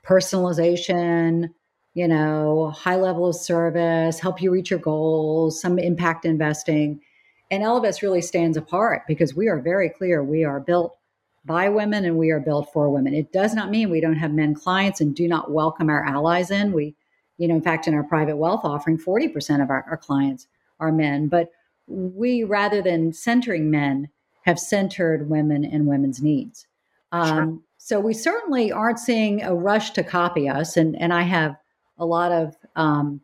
personalization, 0.05 1.49
you 1.93 2.07
know, 2.07 2.71
high 2.75 2.95
level 2.95 3.27
of 3.27 3.35
service, 3.35 4.19
help 4.19 4.41
you 4.41 4.51
reach 4.51 4.69
your 4.69 4.79
goals, 4.79 5.59
some 5.59 5.79
impact 5.79 6.25
investing. 6.25 7.01
And 7.49 7.63
Ellevest 7.63 8.01
really 8.01 8.21
stands 8.21 8.57
apart 8.57 9.03
because 9.07 9.35
we 9.35 9.47
are 9.47 9.59
very 9.59 9.89
clear 9.89 10.23
we 10.23 10.43
are 10.43 10.59
built 10.59 10.97
by 11.45 11.69
women 11.69 12.03
and 12.03 12.17
we 12.17 12.29
are 12.29 12.41
built 12.41 12.71
for 12.73 12.89
women. 12.89 13.13
It 13.13 13.31
does 13.31 13.53
not 13.53 13.71
mean 13.71 13.89
we 13.89 14.01
don't 14.01 14.17
have 14.17 14.33
men 14.33 14.53
clients 14.53 14.99
and 14.99 15.15
do 15.15 15.27
not 15.27 15.51
welcome 15.51 15.89
our 15.89 16.05
allies 16.05 16.51
in. 16.51 16.73
We, 16.73 16.93
you 17.37 17.47
know, 17.47 17.55
in 17.55 17.61
fact, 17.61 17.87
in 17.87 17.93
our 17.93 18.03
private 18.03 18.35
wealth 18.35 18.61
offering, 18.65 18.97
40% 18.97 19.63
of 19.63 19.69
our, 19.69 19.85
our 19.89 19.97
clients 19.97 20.47
are 20.79 20.91
men. 20.91 21.27
But 21.27 21.51
we, 21.87 22.43
rather 22.43 22.81
than 22.81 23.13
centering 23.13 23.71
men, 23.71 24.09
have 24.41 24.59
centered 24.59 25.29
women 25.29 25.63
and 25.63 25.87
women's 25.87 26.21
needs. 26.21 26.67
Um, 27.13 27.27
sure. 27.27 27.59
So 27.77 27.99
we 28.01 28.13
certainly 28.13 28.71
aren't 28.71 28.99
seeing 28.99 29.41
a 29.43 29.55
rush 29.55 29.91
to 29.91 30.03
copy 30.03 30.49
us. 30.49 30.75
And, 30.75 30.99
and 31.01 31.13
I 31.13 31.21
have 31.23 31.55
a 31.97 32.05
lot 32.05 32.31
of 32.33 32.55
um, 32.75 33.21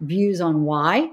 views 0.00 0.40
on 0.40 0.62
why. 0.64 1.10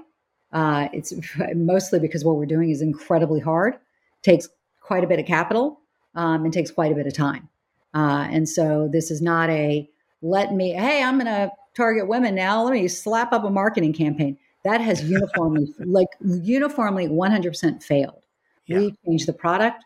Uh, 0.54 0.88
it's 0.92 1.12
mostly 1.54 1.98
because 1.98 2.24
what 2.24 2.36
we're 2.36 2.46
doing 2.46 2.70
is 2.70 2.80
incredibly 2.80 3.40
hard, 3.40 3.76
takes 4.22 4.48
quite 4.80 5.02
a 5.02 5.06
bit 5.06 5.18
of 5.18 5.26
capital, 5.26 5.80
um, 6.14 6.44
and 6.44 6.54
takes 6.54 6.70
quite 6.70 6.92
a 6.92 6.94
bit 6.94 7.06
of 7.06 7.12
time. 7.12 7.48
Uh, 7.92 8.28
and 8.30 8.48
so 8.48 8.88
this 8.90 9.10
is 9.10 9.20
not 9.20 9.50
a 9.50 9.88
let 10.22 10.54
me, 10.54 10.72
hey, 10.72 11.02
I'm 11.02 11.18
going 11.18 11.26
to 11.26 11.50
target 11.76 12.08
women 12.08 12.34
now. 12.34 12.64
Let 12.64 12.72
me 12.72 12.88
slap 12.88 13.32
up 13.32 13.44
a 13.44 13.50
marketing 13.50 13.92
campaign. 13.92 14.38
That 14.64 14.80
has 14.80 15.02
uniformly, 15.10 15.74
like 15.80 16.08
uniformly 16.24 17.08
100% 17.08 17.82
failed. 17.82 18.22
Yeah. 18.66 18.78
We 18.78 18.94
changed 19.04 19.26
the 19.26 19.34
product. 19.34 19.84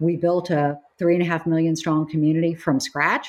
We 0.00 0.16
built 0.16 0.50
a 0.50 0.78
three 0.98 1.14
and 1.14 1.22
a 1.22 1.26
half 1.26 1.46
million 1.46 1.76
strong 1.76 2.08
community 2.08 2.54
from 2.54 2.80
scratch. 2.80 3.28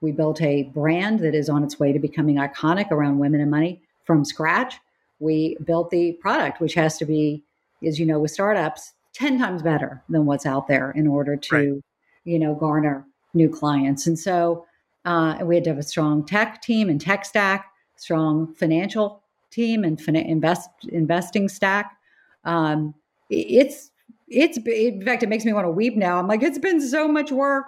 We 0.00 0.12
built 0.12 0.40
a 0.40 0.62
brand 0.74 1.20
that 1.20 1.34
is 1.34 1.48
on 1.48 1.62
its 1.62 1.78
way 1.78 1.92
to 1.92 1.98
becoming 1.98 2.36
iconic 2.36 2.90
around 2.90 3.18
women 3.18 3.40
and 3.40 3.50
money 3.50 3.82
from 4.04 4.24
scratch 4.24 4.76
we 5.20 5.56
built 5.64 5.90
the 5.90 6.12
product, 6.12 6.60
which 6.60 6.74
has 6.74 6.98
to 6.98 7.04
be, 7.04 7.42
as 7.84 7.98
you 7.98 8.06
know, 8.06 8.18
with 8.18 8.30
startups, 8.30 8.92
10 9.14 9.38
times 9.38 9.62
better 9.62 10.02
than 10.08 10.26
what's 10.26 10.46
out 10.46 10.68
there 10.68 10.92
in 10.92 11.06
order 11.06 11.36
to, 11.36 11.56
right. 11.56 11.82
you 12.24 12.38
know, 12.38 12.54
garner 12.54 13.04
new 13.34 13.48
clients. 13.48 14.06
And 14.06 14.18
so 14.18 14.64
uh, 15.04 15.38
we 15.42 15.54
had 15.54 15.64
to 15.64 15.70
have 15.70 15.78
a 15.78 15.82
strong 15.82 16.24
tech 16.24 16.62
team 16.62 16.88
and 16.88 17.00
tech 17.00 17.24
stack, 17.24 17.72
strong 17.96 18.54
financial 18.54 19.22
team 19.50 19.84
and 19.84 20.00
fin- 20.00 20.16
invest 20.16 20.68
investing 20.90 21.48
stack. 21.48 21.96
Um, 22.44 22.94
it's 23.30 23.90
it's 24.28 24.58
in 24.58 25.02
fact 25.04 25.22
it 25.22 25.28
makes 25.28 25.44
me 25.44 25.52
want 25.52 25.66
to 25.66 25.70
weep 25.70 25.96
now. 25.96 26.18
I'm 26.18 26.26
like 26.26 26.42
it's 26.42 26.58
been 26.58 26.80
so 26.80 27.08
much 27.08 27.32
work. 27.32 27.66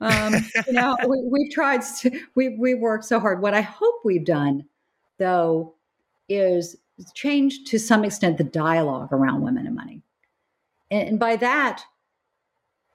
Um, 0.00 0.34
you 0.66 0.72
know 0.72 0.96
we, 1.06 1.44
have 1.44 1.52
tried 1.52 1.82
we 2.34 2.50
we've 2.50 2.78
worked 2.78 3.04
so 3.04 3.18
hard. 3.18 3.40
What 3.40 3.54
I 3.54 3.60
hope 3.60 3.96
we've 4.04 4.24
done 4.24 4.64
though 5.18 5.74
is 6.28 6.76
changed 7.14 7.66
to 7.68 7.78
some 7.78 8.04
extent 8.04 8.38
the 8.38 8.44
dialogue 8.44 9.12
around 9.12 9.42
women 9.42 9.66
and 9.66 9.76
money. 9.76 10.02
And, 10.90 11.08
and 11.08 11.18
by 11.18 11.36
that, 11.36 11.82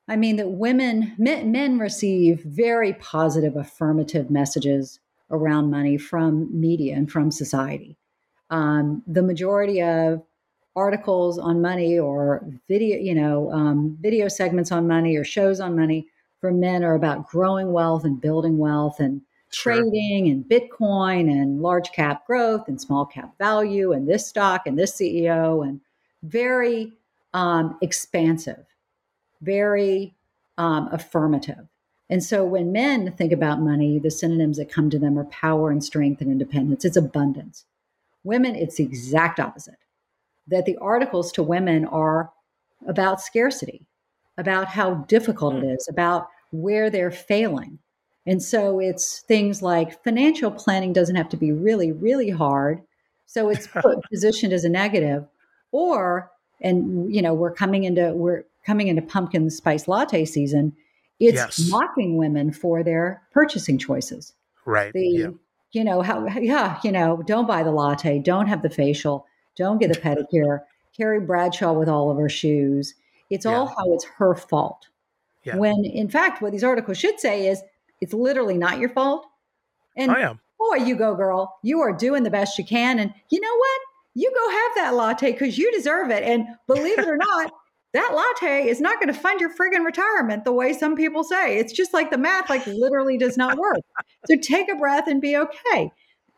I 0.07 0.15
mean 0.15 0.37
that 0.37 0.51
women, 0.51 1.13
men, 1.17 1.51
men 1.51 1.79
receive 1.79 2.41
very 2.43 2.93
positive, 2.93 3.55
affirmative 3.55 4.29
messages 4.29 4.99
around 5.29 5.69
money 5.69 5.97
from 5.97 6.49
media 6.57 6.95
and 6.95 7.11
from 7.11 7.31
society. 7.31 7.97
Um, 8.49 9.03
the 9.05 9.21
majority 9.23 9.81
of 9.81 10.23
articles 10.77 11.37
on 11.39 11.61
money 11.61 11.99
or 11.99 12.47
video, 12.69 12.97
you 12.99 13.15
know, 13.15 13.51
um, 13.51 13.97
video 13.99 14.27
segments 14.27 14.71
on 14.71 14.87
money 14.87 15.17
or 15.17 15.25
shows 15.25 15.59
on 15.59 15.75
money 15.75 16.07
for 16.39 16.51
men 16.51 16.83
are 16.83 16.95
about 16.95 17.27
growing 17.27 17.73
wealth 17.73 18.05
and 18.05 18.21
building 18.21 18.57
wealth 18.57 18.99
and 18.99 19.21
trading 19.51 20.27
and 20.29 20.43
Bitcoin 20.45 21.31
and 21.31 21.61
large 21.61 21.91
cap 21.91 22.25
growth 22.27 22.67
and 22.67 22.79
small 22.79 23.05
cap 23.05 23.37
value 23.37 23.93
and 23.93 24.07
this 24.07 24.27
stock 24.27 24.67
and 24.67 24.77
this 24.77 24.93
CEO 24.97 25.65
and 25.67 25.79
very 26.23 26.93
um, 27.33 27.77
expansive, 27.81 28.65
very 29.41 30.13
um, 30.57 30.89
affirmative. 30.91 31.67
And 32.09 32.23
so 32.23 32.45
when 32.45 32.71
men 32.71 33.11
think 33.11 33.31
about 33.31 33.59
money, 33.61 33.99
the 33.99 34.11
synonyms 34.11 34.57
that 34.57 34.71
come 34.71 34.89
to 34.89 34.99
them 34.99 35.19
are 35.19 35.25
power 35.25 35.71
and 35.71 35.83
strength 35.83 36.21
and 36.21 36.31
independence. 36.31 36.85
It's 36.85 36.97
abundance. 36.97 37.65
Women, 38.23 38.55
it's 38.55 38.77
the 38.77 38.83
exact 38.83 39.39
opposite. 39.39 39.77
That 40.47 40.65
the 40.65 40.77
articles 40.77 41.31
to 41.33 41.43
women 41.43 41.85
are 41.85 42.31
about 42.87 43.21
scarcity, 43.21 43.85
about 44.37 44.67
how 44.67 44.95
difficult 45.09 45.55
it 45.55 45.63
is, 45.63 45.87
about 45.89 46.29
where 46.51 46.89
they're 46.89 47.11
failing. 47.11 47.79
And 48.27 48.43
so 48.43 48.79
it's 48.79 49.21
things 49.21 49.61
like 49.61 50.03
financial 50.03 50.51
planning 50.51 50.91
doesn't 50.91 51.15
have 51.15 51.29
to 51.29 51.37
be 51.37 51.53
really, 51.53 51.93
really 51.93 52.29
hard. 52.29 52.81
So 53.25 53.49
it's 53.49 53.69
positioned 54.11 54.51
as 54.51 54.65
a 54.65 54.69
negative, 54.69 55.25
or 55.71 56.29
and 56.61 57.13
you 57.13 57.21
know 57.21 57.33
we're 57.33 57.53
coming 57.53 57.85
into 57.85 58.11
we're 58.13 58.43
coming 58.65 58.89
into 58.89 59.01
pumpkin 59.01 59.49
spice 59.49 59.87
latte 59.87 60.25
season. 60.25 60.75
It's 61.19 61.35
yes. 61.35 61.69
mocking 61.69 62.17
women 62.17 62.51
for 62.51 62.83
their 62.83 63.23
purchasing 63.31 63.77
choices. 63.77 64.33
Right. 64.65 64.91
The, 64.93 65.07
yeah. 65.07 65.29
You 65.71 65.83
know 65.85 66.01
how? 66.01 66.27
Yeah. 66.27 66.79
You 66.83 66.91
know, 66.91 67.23
don't 67.25 67.47
buy 67.47 67.63
the 67.63 67.71
latte. 67.71 68.19
Don't 68.19 68.47
have 68.47 68.61
the 68.61 68.69
facial. 68.69 69.25
Don't 69.55 69.79
get 69.79 69.93
the 69.93 69.99
pedicure. 70.01 70.59
Carrie 70.95 71.21
Bradshaw 71.21 71.73
with 71.73 71.87
all 71.87 72.11
of 72.11 72.17
her 72.17 72.29
shoes. 72.29 72.93
It's 73.29 73.45
yeah. 73.45 73.55
all 73.55 73.67
how 73.67 73.93
it's 73.93 74.05
her 74.17 74.35
fault. 74.35 74.87
Yeah. 75.43 75.55
When 75.55 75.85
in 75.85 76.09
fact, 76.09 76.41
what 76.41 76.51
these 76.51 76.63
articles 76.63 76.97
should 76.97 77.19
say 77.21 77.47
is 77.47 77.61
it's 78.01 78.13
literally 78.13 78.57
not 78.57 78.79
your 78.79 78.89
fault. 78.89 79.25
And 79.95 80.11
oh, 80.11 80.17
yeah. 80.17 80.33
boy, 80.59 80.85
you 80.85 80.95
go, 80.95 81.15
girl. 81.15 81.57
You 81.63 81.79
are 81.81 81.93
doing 81.93 82.23
the 82.23 82.29
best 82.29 82.57
you 82.57 82.65
can. 82.65 82.99
And 82.99 83.13
you 83.29 83.39
know 83.39 83.55
what? 83.55 83.81
You 84.13 84.31
go 84.33 84.49
have 84.49 84.75
that 84.75 84.95
latte 84.95 85.31
because 85.31 85.57
you 85.57 85.71
deserve 85.71 86.09
it. 86.09 86.23
And 86.23 86.45
believe 86.67 86.99
it 86.99 87.07
or 87.07 87.17
not, 87.17 87.51
that 87.93 88.13
latte 88.13 88.67
is 88.67 88.79
not 88.79 88.99
going 88.99 89.13
to 89.13 89.19
fund 89.19 89.39
your 89.39 89.53
friggin' 89.53 89.85
retirement 89.85 90.43
the 90.43 90.51
way 90.51 90.73
some 90.73 90.95
people 90.95 91.23
say. 91.23 91.57
It's 91.57 91.73
just 91.73 91.93
like 91.93 92.11
the 92.11 92.17
math, 92.17 92.49
like 92.49 92.65
literally 92.67 93.17
does 93.17 93.37
not 93.37 93.57
work. 93.57 93.79
so 94.27 94.35
take 94.41 94.71
a 94.71 94.75
breath 94.75 95.07
and 95.07 95.21
be 95.21 95.35
okay. 95.37 95.91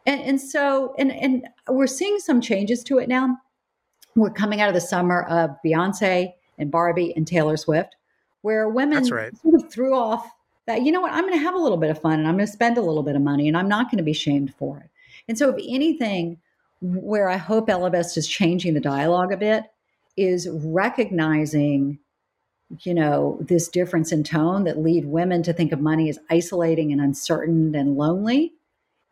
And, 0.06 0.22
and 0.22 0.42
so, 0.42 0.96
and, 0.98 1.12
and 1.12 1.48
we're 1.68 1.88
seeing 1.88 2.20
some 2.20 2.42
changes 2.42 2.84
to 2.86 2.98
it 2.98 3.10
now. 3.10 3.38
We're 4.16 4.32
coming 4.32 4.60
out 4.60 4.70
of 4.70 4.74
the 4.74 4.82
summer 4.82 5.24
of 5.24 5.52
Beyonce 5.66 6.34
and 6.58 6.72
Barbie 6.72 7.14
and 7.16 7.28
Taylor 7.28 7.58
Swift, 7.58 7.96
where 8.42 8.68
women 8.70 9.04
right. 9.08 9.36
sort 9.38 9.56
of 9.56 9.72
threw 9.72 9.96
off 9.96 10.30
that, 10.70 10.84
you 10.84 10.92
know 10.92 11.02
what, 11.02 11.12
I'm 11.12 11.24
going 11.24 11.34
to 11.34 11.44
have 11.44 11.56
a 11.56 11.60
little 11.60 11.78
bit 11.78 11.90
of 11.90 12.00
fun 12.00 12.20
and 12.20 12.28
I'm 12.28 12.36
going 12.36 12.46
to 12.46 12.52
spend 12.52 12.78
a 12.78 12.82
little 12.82 13.04
bit 13.04 13.16
of 13.16 13.22
money 13.22 13.48
and 13.48 13.58
I'm 13.58 13.68
not 13.68 13.90
going 13.90 13.98
to 13.98 14.04
be 14.04 14.14
shamed 14.14 14.54
for 14.54 14.78
it. 14.78 14.90
And 15.28 15.38
so, 15.38 15.50
if 15.50 15.56
anything, 15.68 16.38
where 16.82 17.28
I 17.28 17.38
hope 17.38 17.68
Ellevest 17.68 18.18
is 18.18 18.28
changing 18.28 18.76
the 18.76 18.80
dialogue 18.80 19.34
a 19.34 19.38
bit 19.38 19.66
is 20.16 20.48
recognizing 20.52 22.00
you 22.82 22.94
know 22.94 23.40
this 23.42 23.68
difference 23.68 24.12
in 24.12 24.24
tone 24.24 24.64
that 24.66 24.78
lead 24.78 25.06
women 25.06 25.42
to 25.42 25.54
think 25.54 25.72
of 25.72 25.82
money 25.82 26.08
as 26.08 26.20
isolating 26.30 26.92
and 26.92 27.02
uncertain 27.02 27.74
and 27.74 27.96
lonely 27.96 28.54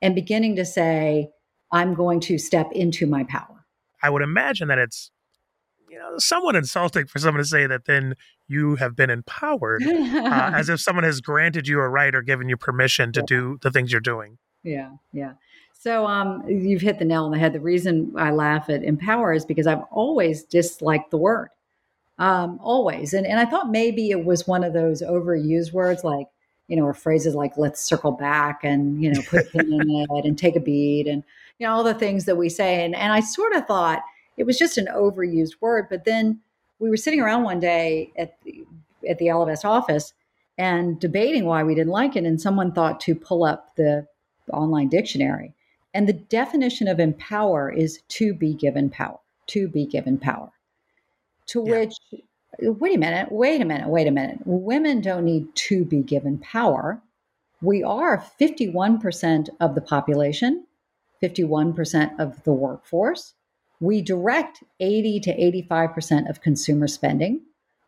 and 0.01 0.13
beginning 0.13 0.55
to 0.55 0.63
say 0.63 1.27
i'm 1.71 1.95
going 1.95 2.19
to 2.19 2.37
step 2.37 2.71
into 2.73 3.07
my 3.07 3.23
power 3.23 3.65
i 4.03 4.11
would 4.11 4.21
imagine 4.21 4.67
that 4.67 4.77
it's 4.77 5.09
you 5.89 5.97
know 5.97 6.17
somewhat 6.17 6.55
insulting 6.55 7.05
for 7.05 7.19
someone 7.19 7.41
to 7.41 7.47
say 7.47 7.65
that 7.65 7.85
then 7.85 8.15
you 8.47 8.75
have 8.75 8.95
been 8.95 9.09
empowered 9.09 9.83
uh, 9.83 10.51
as 10.55 10.69
if 10.69 10.79
someone 10.79 11.03
has 11.03 11.21
granted 11.21 11.67
you 11.67 11.79
a 11.79 11.87
right 11.87 12.13
or 12.13 12.21
given 12.21 12.49
you 12.49 12.57
permission 12.57 13.11
to 13.11 13.21
yeah. 13.21 13.25
do 13.25 13.57
the 13.61 13.71
things 13.71 13.91
you're 13.91 14.01
doing 14.01 14.37
yeah 14.63 14.91
yeah 15.13 15.33
so 15.79 16.07
um, 16.07 16.43
you've 16.47 16.81
hit 16.81 16.99
the 16.99 17.05
nail 17.05 17.25
on 17.25 17.31
the 17.31 17.37
head. 17.37 17.53
The 17.53 17.59
reason 17.59 18.13
I 18.17 18.31
laugh 18.31 18.69
at 18.69 18.83
empower 18.83 19.33
is 19.33 19.45
because 19.45 19.67
I've 19.67 19.83
always 19.91 20.43
disliked 20.43 21.11
the 21.11 21.17
word, 21.17 21.49
um, 22.17 22.59
always. 22.61 23.13
And 23.13 23.27
and 23.27 23.39
I 23.39 23.45
thought 23.45 23.69
maybe 23.69 24.09
it 24.09 24.25
was 24.25 24.47
one 24.47 24.63
of 24.63 24.73
those 24.73 25.01
overused 25.01 25.73
words, 25.73 26.03
like 26.03 26.27
you 26.67 26.75
know, 26.75 26.83
or 26.83 26.93
phrases 26.93 27.35
like 27.35 27.57
"let's 27.57 27.79
circle 27.79 28.11
back" 28.11 28.63
and 28.63 29.01
you 29.01 29.13
know, 29.13 29.21
put 29.29 29.45
a 29.45 29.49
pin 29.49 29.71
in 29.71 29.89
it 30.17 30.25
and 30.25 30.37
take 30.37 30.55
a 30.55 30.59
beat, 30.59 31.07
and 31.07 31.23
you 31.59 31.67
know, 31.67 31.73
all 31.73 31.83
the 31.83 31.93
things 31.93 32.25
that 32.25 32.37
we 32.37 32.49
say. 32.49 32.83
And 32.83 32.95
and 32.95 33.13
I 33.13 33.19
sort 33.19 33.55
of 33.55 33.67
thought 33.67 34.01
it 34.37 34.45
was 34.45 34.57
just 34.57 34.77
an 34.77 34.87
overused 34.87 35.55
word. 35.59 35.87
But 35.89 36.05
then 36.05 36.39
we 36.79 36.89
were 36.89 36.97
sitting 36.97 37.19
around 37.19 37.43
one 37.43 37.59
day 37.59 38.11
at 38.17 38.41
the 38.43 38.65
at 39.07 39.17
the 39.19 39.27
Ellevest 39.27 39.65
office 39.65 40.13
and 40.57 40.99
debating 40.99 41.45
why 41.45 41.63
we 41.63 41.75
didn't 41.75 41.91
like 41.91 42.15
it, 42.15 42.23
and 42.23 42.41
someone 42.41 42.71
thought 42.71 42.99
to 43.01 43.13
pull 43.15 43.43
up 43.43 43.75
the 43.75 44.07
online 44.51 44.89
dictionary 44.89 45.53
and 45.97 46.07
the 46.07 46.13
definition 46.13 46.87
of 46.87 46.99
empower 46.99 47.71
is 47.71 48.03
to 48.09 48.31
be 48.31 48.53
given 48.53 48.87
power, 48.87 49.17
to 49.47 49.67
be 49.67 49.83
given 49.83 50.19
power. 50.19 50.51
To 51.47 51.63
yeah. 51.65 51.79
which, 51.79 51.95
wait 52.59 52.95
a 52.95 52.99
minute, 52.99 53.31
wait 53.31 53.61
a 53.61 53.65
minute, 53.65 53.87
wait 53.87 54.05
a 54.05 54.11
minute. 54.11 54.37
Women 54.45 55.01
don't 55.01 55.25
need 55.25 55.47
to 55.55 55.85
be 55.85 56.03
given 56.03 56.37
power. 56.37 57.01
We 57.63 57.81
are 57.81 58.23
51% 58.39 59.49
of 59.59 59.73
the 59.73 59.81
population, 59.81 60.67
51% 61.23 62.19
of 62.19 62.43
the 62.43 62.53
workforce. 62.53 63.33
We 63.79 64.01
direct 64.01 64.63
80 64.79 65.19
to 65.21 65.63
85% 65.67 66.29
of 66.29 66.41
consumer 66.41 66.87
spending. 66.87 67.41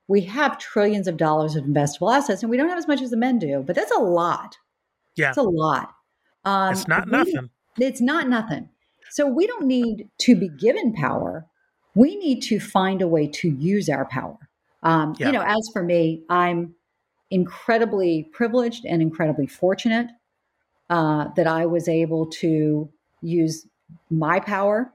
We 0.07 0.21
have 0.21 0.57
trillions 0.57 1.07
of 1.07 1.17
dollars 1.17 1.55
of 1.55 1.65
investable 1.65 2.15
assets, 2.15 2.41
and 2.41 2.49
we 2.49 2.57
don't 2.57 2.69
have 2.69 2.77
as 2.77 2.87
much 2.87 3.01
as 3.01 3.11
the 3.11 3.17
men 3.17 3.39
do, 3.39 3.63
but 3.65 3.75
that's 3.75 3.91
a 3.91 3.99
lot. 3.99 4.57
Yeah. 5.15 5.29
It's 5.29 5.37
a 5.37 5.43
lot. 5.43 5.93
Um, 6.45 6.71
it's 6.71 6.87
not 6.87 7.07
nothing. 7.07 7.49
It's 7.77 8.01
not 8.01 8.27
nothing. 8.27 8.69
So 9.11 9.27
we 9.27 9.47
don't 9.47 9.65
need 9.65 10.09
to 10.19 10.35
be 10.35 10.49
given 10.49 10.93
power. 10.93 11.45
We 11.95 12.15
need 12.15 12.41
to 12.43 12.59
find 12.59 13.01
a 13.01 13.07
way 13.07 13.27
to 13.27 13.49
use 13.49 13.89
our 13.89 14.05
power. 14.05 14.37
Um, 14.83 15.15
yeah. 15.17 15.27
You 15.27 15.33
know, 15.33 15.41
as 15.41 15.69
for 15.73 15.83
me, 15.83 16.23
I'm 16.29 16.75
incredibly 17.31 18.29
privileged 18.31 18.85
and 18.85 19.01
incredibly 19.01 19.47
fortunate 19.47 20.07
uh, 20.89 21.27
that 21.35 21.47
I 21.47 21.65
was 21.65 21.87
able 21.87 22.27
to 22.27 22.89
use 23.21 23.67
my 24.09 24.39
power 24.39 24.91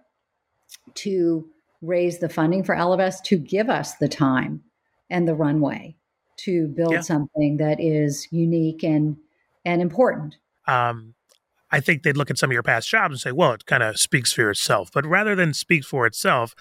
to 0.95 1.49
raise 1.83 2.19
the 2.19 2.29
funding 2.29 2.65
for 2.65 2.75
Ellevest 2.75 3.25
to 3.25 3.39
give 3.39 3.69
us 3.69 3.95
the 3.97 4.09
time 4.09 4.63
and 5.11 5.29
the 5.29 5.35
runway 5.35 5.97
to 6.37 6.69
build 6.69 6.93
yeah. 6.93 7.01
something 7.01 7.59
that 7.59 7.81
is 7.81 8.27
unique 8.31 8.83
and 8.83 9.17
and 9.65 9.81
important. 9.81 10.37
Um, 10.67 11.15
I 11.71 11.81
think 11.81 12.03
they'd 12.03 12.17
look 12.17 12.31
at 12.31 12.39
some 12.39 12.51
of 12.51 12.55
your 12.55 12.63
past 12.63 12.89
jobs 12.89 13.13
and 13.13 13.21
say, 13.21 13.33
well, 13.33 13.53
it 13.53 13.67
kind 13.67 13.83
of 13.83 13.99
speaks 13.99 14.33
for 14.33 14.51
itself. 14.51 14.91
But 14.93 15.07
rather 15.07 15.35
than 15.35 15.55
speak 15.55 15.85
for 15.85 16.07
itself, 16.07 16.55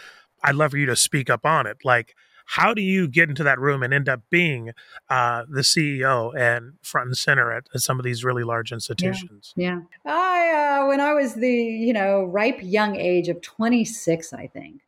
I'd 0.43 0.55
love 0.55 0.71
for 0.71 0.77
you 0.77 0.85
to 0.87 0.95
speak 0.95 1.29
up 1.29 1.45
on 1.45 1.67
it. 1.67 1.77
Like, 1.83 2.15
how 2.45 2.73
do 2.73 2.81
you 2.81 3.07
get 3.07 3.29
into 3.29 3.43
that 3.43 3.59
room 3.59 3.83
and 3.83 3.93
end 3.93 4.09
up 4.09 4.21
being 4.29 4.71
uh, 5.09 5.43
the 5.49 5.61
CEO 5.61 6.37
and 6.37 6.73
front 6.81 7.07
and 7.07 7.17
center 7.17 7.51
at, 7.51 7.65
at, 7.73 7.81
some 7.81 7.99
of 7.99 8.05
these 8.05 8.23
really 8.23 8.43
large 8.43 8.71
institutions? 8.71 9.53
Yeah. 9.55 9.79
yeah. 10.05 10.11
I, 10.13 10.81
uh, 10.83 10.87
when 10.87 10.99
I 10.99 11.13
was 11.13 11.35
the, 11.35 11.51
you 11.51 11.93
know, 11.93 12.23
ripe 12.23 12.59
young 12.61 12.95
age 12.95 13.29
of 13.29 13.41
26, 13.41 14.33
I 14.33 14.47
think, 14.47 14.81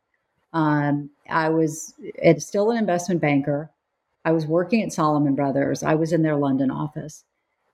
um, 0.52 1.10
I 1.28 1.48
was 1.48 1.94
at, 2.22 2.42
still 2.42 2.70
an 2.70 2.78
investment 2.78 3.20
banker. 3.20 3.70
I 4.24 4.32
was 4.32 4.46
working 4.46 4.82
at 4.82 4.92
Salomon 4.92 5.34
Brothers. 5.34 5.82
I 5.82 5.94
was 5.94 6.12
in 6.12 6.22
their 6.22 6.36
London 6.36 6.70
office. 6.70 7.24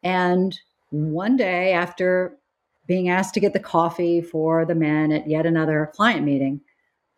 And 0.02 0.58
one 0.90 1.36
day 1.36 1.72
after 1.72 2.36
being 2.86 3.08
asked 3.08 3.34
to 3.34 3.40
get 3.40 3.52
the 3.52 3.60
coffee 3.60 4.20
for 4.20 4.64
the 4.64 4.74
men 4.74 5.12
at 5.12 5.28
yet 5.28 5.46
another 5.46 5.90
client 5.94 6.24
meeting, 6.24 6.60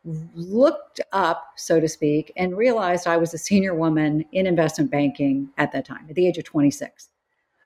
looked 0.04 1.00
up, 1.12 1.44
so 1.56 1.80
to 1.80 1.88
speak, 1.88 2.32
and 2.36 2.56
realized 2.56 3.06
I 3.06 3.16
was 3.16 3.32
a 3.32 3.38
senior 3.38 3.74
woman 3.74 4.24
in 4.32 4.46
investment 4.46 4.90
banking 4.90 5.48
at 5.58 5.72
that 5.72 5.84
time, 5.84 6.06
at 6.08 6.14
the 6.14 6.26
age 6.26 6.38
of 6.38 6.44
26. 6.44 7.08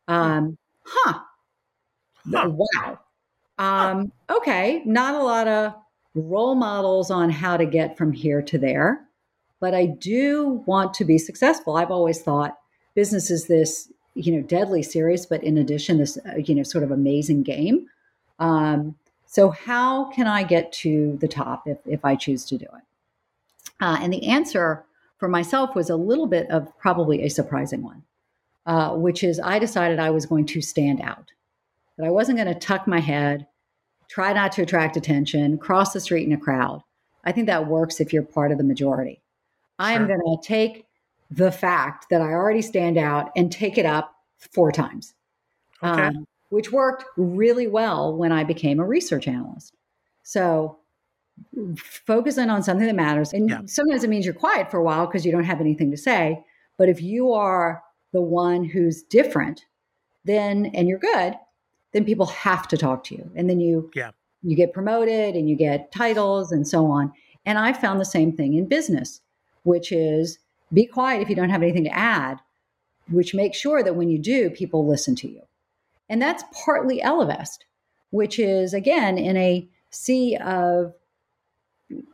Um, 0.06 0.56
huh. 0.84 1.20
huh. 2.32 2.50
Wow. 2.50 2.98
Um, 3.58 4.12
okay. 4.30 4.82
Not 4.84 5.14
a 5.14 5.22
lot 5.22 5.48
of 5.48 5.74
role 6.14 6.54
models 6.54 7.10
on 7.10 7.30
how 7.30 7.56
to 7.56 7.66
get 7.66 7.98
from 7.98 8.12
here 8.12 8.40
to 8.42 8.58
there, 8.58 9.00
but 9.60 9.74
I 9.74 9.86
do 9.86 10.62
want 10.66 10.94
to 10.94 11.04
be 11.04 11.18
successful. 11.18 11.76
I've 11.76 11.90
always 11.90 12.22
thought 12.22 12.56
business 12.94 13.30
is 13.30 13.46
this 13.46 13.92
you 14.14 14.32
know 14.32 14.42
deadly 14.42 14.82
serious 14.82 15.24
but 15.24 15.42
in 15.44 15.56
addition 15.56 15.98
this 15.98 16.18
uh, 16.26 16.36
you 16.36 16.52
know 16.52 16.64
sort 16.64 16.82
of 16.82 16.90
amazing 16.90 17.44
game 17.44 17.86
um, 18.40 18.96
so 19.28 19.50
how 19.50 20.10
can 20.10 20.26
i 20.26 20.42
get 20.42 20.72
to 20.72 21.16
the 21.20 21.28
top 21.28 21.66
if, 21.66 21.78
if 21.86 22.04
i 22.04 22.16
choose 22.16 22.44
to 22.44 22.58
do 22.58 22.64
it? 22.64 22.82
Uh, 23.80 23.98
and 24.00 24.12
the 24.12 24.26
answer 24.26 24.84
for 25.18 25.28
myself 25.28 25.76
was 25.76 25.90
a 25.90 25.96
little 25.96 26.26
bit 26.26 26.50
of 26.50 26.76
probably 26.78 27.22
a 27.22 27.28
surprising 27.28 27.82
one 27.82 28.02
uh, 28.66 28.94
which 28.94 29.22
is 29.22 29.40
i 29.40 29.58
decided 29.58 29.98
i 29.98 30.10
was 30.10 30.26
going 30.26 30.46
to 30.46 30.60
stand 30.60 31.00
out. 31.00 31.32
That 31.96 32.06
i 32.06 32.10
wasn't 32.10 32.38
going 32.38 32.52
to 32.52 32.58
tuck 32.58 32.86
my 32.86 33.00
head 33.00 33.46
try 34.08 34.32
not 34.32 34.52
to 34.52 34.62
attract 34.62 34.96
attention 34.96 35.58
cross 35.58 35.92
the 35.92 36.00
street 36.00 36.26
in 36.26 36.32
a 36.32 36.38
crowd. 36.38 36.82
I 37.24 37.32
think 37.32 37.46
that 37.46 37.66
works 37.66 38.00
if 38.00 38.12
you're 38.12 38.22
part 38.22 38.52
of 38.52 38.58
the 38.58 38.64
majority. 38.64 39.20
I 39.78 39.92
am 39.92 40.06
going 40.06 40.20
to 40.20 40.38
take 40.42 40.86
the 41.30 41.52
fact 41.52 42.06
that 42.10 42.20
I 42.20 42.32
already 42.32 42.62
stand 42.62 42.96
out 42.96 43.30
and 43.36 43.52
take 43.52 43.78
it 43.78 43.86
up 43.86 44.14
four 44.38 44.72
times, 44.72 45.14
okay. 45.82 46.06
um, 46.06 46.26
which 46.50 46.72
worked 46.72 47.04
really 47.16 47.66
well 47.66 48.16
when 48.16 48.32
I 48.32 48.44
became 48.44 48.80
a 48.80 48.86
research 48.86 49.28
analyst. 49.28 49.74
So 50.22 50.78
focusing 51.76 52.50
on 52.50 52.62
something 52.62 52.86
that 52.86 52.94
matters. 52.94 53.32
And 53.32 53.48
yeah. 53.48 53.60
sometimes 53.66 54.04
it 54.04 54.10
means 54.10 54.24
you're 54.24 54.34
quiet 54.34 54.70
for 54.70 54.78
a 54.78 54.82
while 54.82 55.06
because 55.06 55.24
you 55.24 55.32
don't 55.32 55.44
have 55.44 55.60
anything 55.60 55.90
to 55.90 55.96
say. 55.96 56.44
But 56.76 56.88
if 56.88 57.02
you 57.02 57.32
are 57.32 57.82
the 58.12 58.22
one 58.22 58.64
who's 58.64 59.02
different, 59.02 59.64
then 60.24 60.70
and 60.74 60.88
you're 60.88 60.98
good, 60.98 61.34
then 61.92 62.04
people 62.04 62.26
have 62.26 62.66
to 62.68 62.76
talk 62.76 63.04
to 63.04 63.14
you. 63.14 63.30
And 63.36 63.48
then 63.48 63.60
you 63.60 63.90
yeah. 63.94 64.10
you 64.42 64.56
get 64.56 64.72
promoted 64.72 65.36
and 65.36 65.48
you 65.48 65.56
get 65.56 65.92
titles 65.92 66.52
and 66.52 66.66
so 66.66 66.86
on. 66.86 67.12
And 67.46 67.58
I 67.58 67.72
found 67.72 68.00
the 68.00 68.04
same 68.04 68.32
thing 68.32 68.54
in 68.54 68.66
business 68.66 69.20
which 69.68 69.92
is 69.92 70.38
be 70.72 70.86
quiet 70.86 71.22
if 71.22 71.28
you 71.28 71.36
don't 71.36 71.50
have 71.50 71.62
anything 71.62 71.84
to 71.84 71.94
add, 71.94 72.40
which 73.10 73.34
makes 73.34 73.58
sure 73.58 73.82
that 73.82 73.96
when 73.96 74.08
you 74.08 74.18
do, 74.18 74.50
people 74.50 74.86
listen 74.86 75.14
to 75.16 75.28
you. 75.28 75.42
And 76.08 76.20
that's 76.20 76.44
partly 76.64 77.00
Ellevest, 77.00 77.58
which 78.10 78.38
is, 78.38 78.72
again, 78.72 79.18
in 79.18 79.36
a 79.36 79.68
sea 79.90 80.36
of 80.36 80.94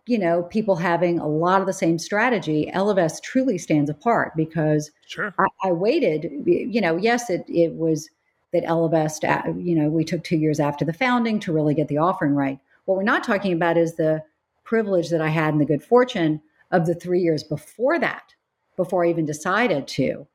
you 0.07 0.19
know 0.19 0.43
people 0.45 0.77
having 0.77 1.19
a 1.19 1.27
lot 1.27 1.61
of 1.61 1.67
the 1.67 1.73
same 1.73 1.99
strategy 1.99 2.71
ellevest 2.73 3.23
truly 3.23 3.59
stands 3.59 3.91
apart 3.91 4.33
because 4.37 4.91
sure. 5.07 5.35
I, 5.39 5.47
I, 5.65 5.73
waited 5.73 6.31
you 6.47 6.81
know 6.81 6.97
yes 6.97 7.29
it, 7.29 7.45
it 7.49 7.75
was 7.75 8.09
that 8.53 8.65
ellevest 8.65 9.29
uh, 9.29 9.53
you 9.59 9.75
know 9.75 9.89
we 9.89 10.05
took 10.05 10.23
two 10.23 10.37
years 10.37 10.61
after 10.61 10.85
the 10.85 10.93
founding 10.93 11.41
to 11.41 11.53
really 11.53 11.75
get 11.75 11.89
the 11.89 11.99
offering 11.99 12.35
right 12.35 12.61
what 12.85 12.97
we're 12.97 13.03
not 13.03 13.25
talking 13.25 13.53
about 13.53 13.77
is 13.77 13.97
the 13.97 14.23
privilege 14.63 15.11
that 15.11 15.21
i 15.21 15.29
had 15.29 15.53
and 15.53 15.61
the 15.61 15.67
good 15.67 15.83
fortune 15.83 16.41
of 16.71 16.87
the 16.87 16.95
three 16.95 17.21
years 17.21 17.43
before 17.43 17.99
that 17.99 18.33
before 18.77 19.05
i 19.05 19.11
even 19.11 19.27
decided 19.27 19.89
to 19.89 20.27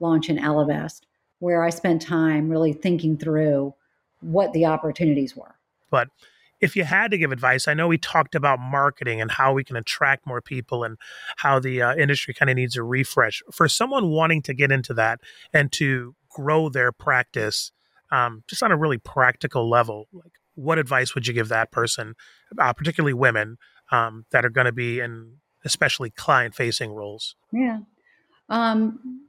launch 0.00 0.28
an 0.28 0.38
ellevest 0.38 1.02
where 1.42 1.62
i 1.62 1.70
spent 1.70 2.00
time 2.00 2.48
really 2.48 2.72
thinking 2.72 3.16
through 3.16 3.74
what 4.20 4.52
the 4.52 4.64
opportunities 4.64 5.36
were 5.36 5.56
but 5.90 6.08
if 6.62 6.76
you 6.76 6.84
had 6.84 7.10
to 7.10 7.18
give 7.18 7.32
advice, 7.32 7.66
I 7.66 7.74
know 7.74 7.88
we 7.88 7.98
talked 7.98 8.36
about 8.36 8.60
marketing 8.60 9.20
and 9.20 9.32
how 9.32 9.52
we 9.52 9.64
can 9.64 9.74
attract 9.74 10.26
more 10.26 10.40
people 10.40 10.84
and 10.84 10.96
how 11.38 11.58
the 11.58 11.82
uh, 11.82 11.96
industry 11.96 12.32
kind 12.32 12.48
of 12.48 12.56
needs 12.56 12.76
a 12.76 12.84
refresh. 12.84 13.42
For 13.50 13.66
someone 13.66 14.10
wanting 14.10 14.42
to 14.42 14.54
get 14.54 14.70
into 14.70 14.94
that 14.94 15.18
and 15.52 15.72
to 15.72 16.14
grow 16.30 16.68
their 16.68 16.92
practice, 16.92 17.72
um, 18.12 18.44
just 18.46 18.62
on 18.62 18.70
a 18.70 18.76
really 18.76 18.98
practical 18.98 19.68
level, 19.68 20.06
like 20.12 20.32
what 20.54 20.78
advice 20.78 21.16
would 21.16 21.26
you 21.26 21.34
give 21.34 21.48
that 21.48 21.72
person, 21.72 22.14
uh, 22.58 22.72
particularly 22.72 23.14
women 23.14 23.58
um, 23.90 24.24
that 24.30 24.44
are 24.44 24.50
going 24.50 24.66
to 24.66 24.72
be 24.72 25.00
in 25.00 25.38
especially 25.64 26.10
client 26.10 26.54
facing 26.54 26.92
roles? 26.92 27.34
Yeah. 27.52 27.80
Um, 28.48 29.26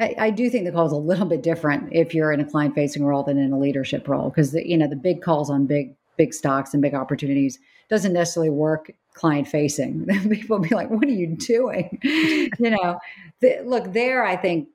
I, 0.00 0.14
I, 0.18 0.30
do 0.30 0.50
think 0.50 0.64
the 0.64 0.72
call 0.72 0.86
is 0.86 0.92
a 0.92 0.96
little 0.96 1.26
bit 1.26 1.42
different 1.42 1.92
if 1.92 2.14
you're 2.14 2.32
in 2.32 2.40
a 2.40 2.44
client 2.44 2.74
facing 2.74 3.04
role 3.04 3.22
than 3.22 3.38
in 3.38 3.52
a 3.52 3.58
leadership 3.58 4.08
role 4.08 4.28
because 4.28 4.52
you 4.54 4.76
know 4.76 4.88
the 4.88 4.96
big 4.96 5.22
calls 5.22 5.50
on 5.50 5.66
big 5.66 5.94
big 6.16 6.34
stocks 6.34 6.72
and 6.72 6.82
big 6.82 6.94
opportunities 6.94 7.58
doesn't 7.88 8.12
necessarily 8.12 8.50
work 8.50 8.90
client 9.14 9.46
facing. 9.46 10.06
People 10.30 10.58
be 10.58 10.74
like, 10.74 10.90
"What 10.90 11.04
are 11.04 11.12
you 11.12 11.36
doing?" 11.36 11.98
you 12.02 12.70
know, 12.70 12.98
the, 13.40 13.60
look 13.64 13.92
there. 13.92 14.24
I 14.24 14.36
think, 14.36 14.68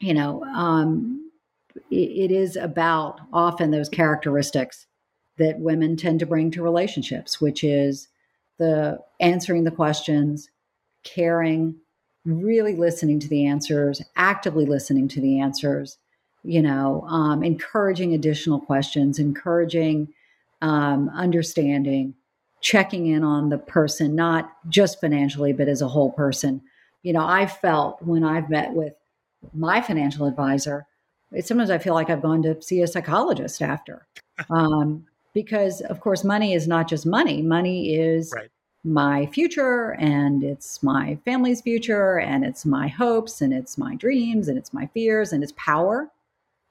you 0.00 0.14
know, 0.14 0.44
um, 0.44 1.30
it, 1.90 2.30
it 2.30 2.30
is 2.30 2.56
about 2.56 3.20
often 3.32 3.70
those 3.70 3.88
characteristics 3.88 4.86
that 5.38 5.58
women 5.60 5.96
tend 5.96 6.20
to 6.20 6.26
bring 6.26 6.50
to 6.50 6.62
relationships, 6.62 7.40
which 7.40 7.62
is 7.64 8.08
the 8.58 8.98
answering 9.20 9.64
the 9.64 9.70
questions, 9.70 10.50
caring, 11.04 11.76
really 12.24 12.74
listening 12.74 13.20
to 13.20 13.28
the 13.28 13.46
answers, 13.46 14.02
actively 14.16 14.66
listening 14.66 15.08
to 15.08 15.20
the 15.20 15.40
answers. 15.40 15.98
You 16.44 16.62
know, 16.62 17.04
um, 17.08 17.42
encouraging 17.42 18.14
additional 18.14 18.60
questions, 18.60 19.18
encouraging 19.18 20.08
um, 20.62 21.10
understanding, 21.10 22.14
checking 22.60 23.06
in 23.06 23.24
on 23.24 23.48
the 23.48 23.58
person, 23.58 24.14
not 24.14 24.52
just 24.68 25.00
financially, 25.00 25.52
but 25.52 25.68
as 25.68 25.82
a 25.82 25.88
whole 25.88 26.12
person. 26.12 26.62
You 27.02 27.12
know, 27.12 27.24
I 27.24 27.46
felt 27.46 28.02
when 28.02 28.24
I've 28.24 28.50
met 28.50 28.72
with 28.72 28.94
my 29.52 29.80
financial 29.80 30.26
advisor, 30.26 30.86
it, 31.32 31.46
sometimes 31.46 31.70
I 31.70 31.78
feel 31.78 31.94
like 31.94 32.10
I've 32.10 32.22
gone 32.22 32.42
to 32.42 32.60
see 32.62 32.82
a 32.82 32.86
psychologist 32.86 33.62
after. 33.62 34.06
Um, 34.50 35.04
because, 35.34 35.80
of 35.80 35.98
course, 35.98 36.22
money 36.22 36.54
is 36.54 36.68
not 36.68 36.88
just 36.88 37.04
money, 37.04 37.42
money 37.42 37.96
is. 37.96 38.32
Right. 38.32 38.48
My 38.84 39.26
future, 39.26 39.96
and 39.98 40.42
it's 40.42 40.82
my 40.82 41.18
family's 41.24 41.60
future, 41.60 42.20
and 42.20 42.44
it's 42.44 42.64
my 42.64 42.88
hopes, 42.88 43.40
and 43.40 43.52
it's 43.52 43.76
my 43.76 43.96
dreams, 43.96 44.48
and 44.48 44.56
it's 44.56 44.72
my 44.72 44.86
fears, 44.86 45.32
and 45.32 45.42
it's 45.42 45.52
power 45.56 46.10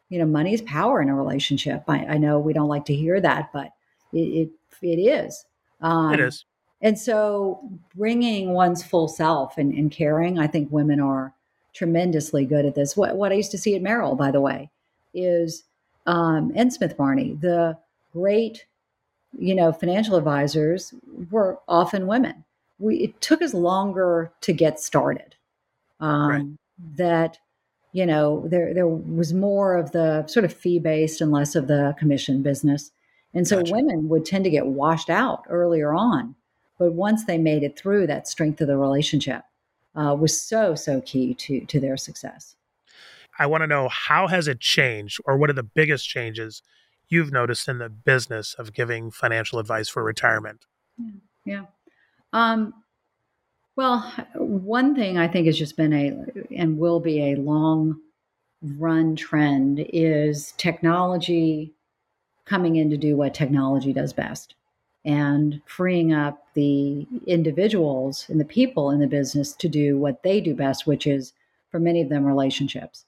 you 0.09 0.17
know 0.17 0.25
money 0.25 0.53
is 0.53 0.61
power 0.61 1.01
in 1.01 1.09
a 1.09 1.13
relationship 1.13 1.83
I, 1.85 2.05
I, 2.05 2.17
know 2.17 2.39
we 2.39 2.53
don't 2.53 2.69
like 2.69 2.85
to 2.85 2.95
hear 2.95 3.19
that 3.19 3.51
but 3.51 3.73
it 4.13 4.19
it, 4.19 4.49
it 4.81 4.99
is. 4.99 5.45
Um, 5.81 6.13
it 6.13 6.19
is. 6.19 6.45
And 6.81 6.97
so 6.97 7.59
bringing 7.95 8.53
one's 8.53 8.83
full 8.83 9.07
self 9.07 9.57
and, 9.57 9.73
and, 9.73 9.91
caring, 9.91 10.37
I 10.37 10.47
think 10.47 10.71
women 10.71 10.99
are 10.99 11.33
tremendously 11.73 12.45
good 12.45 12.65
at 12.65 12.75
this. 12.75 12.95
What, 12.95 13.15
what 13.15 13.31
I 13.31 13.35
used 13.35 13.51
to 13.51 13.57
see 13.57 13.75
at 13.75 13.81
Merrill, 13.81 14.15
by 14.15 14.31
the 14.31 14.41
way, 14.41 14.69
is 15.13 15.63
um, 16.05 16.51
and 16.55 16.71
Smith 16.71 16.95
Barney, 16.95 17.33
the 17.41 17.77
great, 18.13 18.65
you 19.37 19.55
know, 19.55 19.71
financial 19.71 20.15
advisors 20.15 20.93
were 21.31 21.59
often 21.67 22.07
women. 22.07 22.43
We, 22.79 22.97
it 22.97 23.21
took 23.21 23.41
us 23.41 23.53
longer 23.53 24.31
to 24.41 24.53
get 24.53 24.79
started. 24.79 25.35
Um, 25.99 26.29
right. 26.29 26.45
That 26.97 27.39
you 27.91 28.05
know 28.05 28.43
there 28.47 28.71
there 28.73 28.87
was 28.87 29.33
more 29.33 29.77
of 29.77 29.91
the 29.91 30.27
sort 30.27 30.45
of 30.45 30.53
fee 30.53 30.77
based 30.77 31.21
and 31.21 31.31
less 31.31 31.55
of 31.55 31.67
the 31.67 31.95
commission 31.97 32.43
business. 32.43 32.91
And 33.33 33.47
so 33.47 33.57
gotcha. 33.57 33.73
women 33.73 34.09
would 34.09 34.25
tend 34.25 34.43
to 34.43 34.49
get 34.49 34.67
washed 34.67 35.09
out 35.09 35.43
earlier 35.49 35.93
on. 35.93 36.35
But 36.77 36.93
once 36.93 37.25
they 37.25 37.37
made 37.37 37.63
it 37.63 37.77
through, 37.77 38.07
that 38.07 38.27
strength 38.27 38.61
of 38.61 38.67
the 38.67 38.77
relationship 38.77 39.43
uh, 39.95 40.15
was 40.17 40.39
so, 40.39 40.75
so 40.75 41.01
key 41.01 41.33
to, 41.33 41.61
to 41.65 41.79
their 41.79 41.97
success. 41.97 42.55
I 43.39 43.45
want 43.45 43.61
to 43.61 43.67
know 43.67 43.89
how 43.89 44.27
has 44.27 44.47
it 44.47 44.59
changed 44.59 45.19
or 45.25 45.37
what 45.37 45.49
are 45.49 45.53
the 45.53 45.63
biggest 45.63 46.07
changes 46.07 46.61
you've 47.09 47.31
noticed 47.31 47.67
in 47.67 47.77
the 47.77 47.89
business 47.89 48.53
of 48.55 48.73
giving 48.73 49.11
financial 49.11 49.59
advice 49.59 49.89
for 49.89 50.03
retirement? 50.03 50.65
Yeah. 51.45 51.65
Um, 52.33 52.73
well, 53.75 53.99
one 54.35 54.95
thing 54.95 55.17
I 55.17 55.27
think 55.27 55.45
has 55.45 55.57
just 55.57 55.77
been 55.77 55.93
a 55.93 56.55
and 56.55 56.77
will 56.77 56.99
be 56.99 57.21
a 57.21 57.35
long 57.35 58.01
run 58.61 59.15
trend 59.15 59.85
is 59.93 60.53
technology 60.57 61.73
coming 62.45 62.77
in 62.77 62.89
to 62.89 62.97
do 62.97 63.15
what 63.15 63.33
technology 63.33 63.93
does 63.93 64.13
best 64.13 64.55
and 65.05 65.61
freeing 65.65 66.11
up 66.11 66.47
the 66.53 67.07
individuals 67.27 68.25
and 68.29 68.39
the 68.39 68.45
people 68.45 68.89
in 68.91 68.99
the 68.99 69.07
business 69.07 69.53
to 69.53 69.69
do 69.69 69.97
what 69.97 70.23
they 70.23 70.41
do 70.41 70.53
best, 70.53 70.87
which 70.87 71.07
is 71.07 71.33
for 71.69 71.79
many 71.79 72.01
of 72.01 72.09
them 72.09 72.25
relationships. 72.25 73.05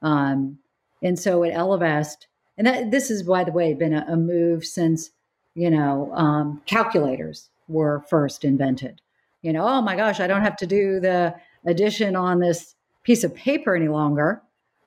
Um, 0.00 0.58
and 1.02 1.18
so 1.18 1.44
at 1.44 1.52
Ellevest, 1.52 2.26
and 2.56 2.66
that, 2.66 2.90
this 2.90 3.10
is, 3.10 3.22
by 3.22 3.44
the 3.44 3.52
way, 3.52 3.74
been 3.74 3.94
a, 3.94 4.04
a 4.08 4.16
move 4.16 4.64
since 4.64 5.10
you 5.54 5.70
know 5.70 6.10
um, 6.14 6.62
calculators 6.66 7.50
were 7.68 8.04
first 8.08 8.44
invented. 8.44 9.00
You 9.42 9.52
know, 9.52 9.66
oh 9.66 9.82
my 9.82 9.96
gosh, 9.96 10.20
I 10.20 10.26
don't 10.26 10.42
have 10.42 10.56
to 10.58 10.66
do 10.66 11.00
the 11.00 11.34
addition 11.66 12.16
on 12.16 12.38
this 12.38 12.74
piece 13.02 13.24
of 13.24 13.34
paper 13.34 13.74
any 13.74 13.88
longer. 13.88 14.42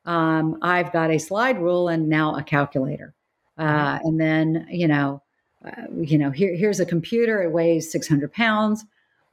Um, 0.06 0.58
I've 0.62 0.94
got 0.94 1.12
a 1.12 1.18
slide 1.18 1.60
rule 1.60 1.88
and 1.88 2.08
now 2.08 2.36
a 2.36 2.44
calculator. 2.44 3.14
Uh, 3.58 4.00
and 4.04 4.20
then, 4.20 4.68
you 4.70 4.88
know, 4.88 5.22
uh, 5.66 5.84
you 6.00 6.18
know, 6.18 6.30
here, 6.30 6.56
here's 6.56 6.80
a 6.80 6.86
computer. 6.86 7.42
It 7.42 7.52
weighs 7.52 7.92
600 7.92 8.32
pounds, 8.32 8.86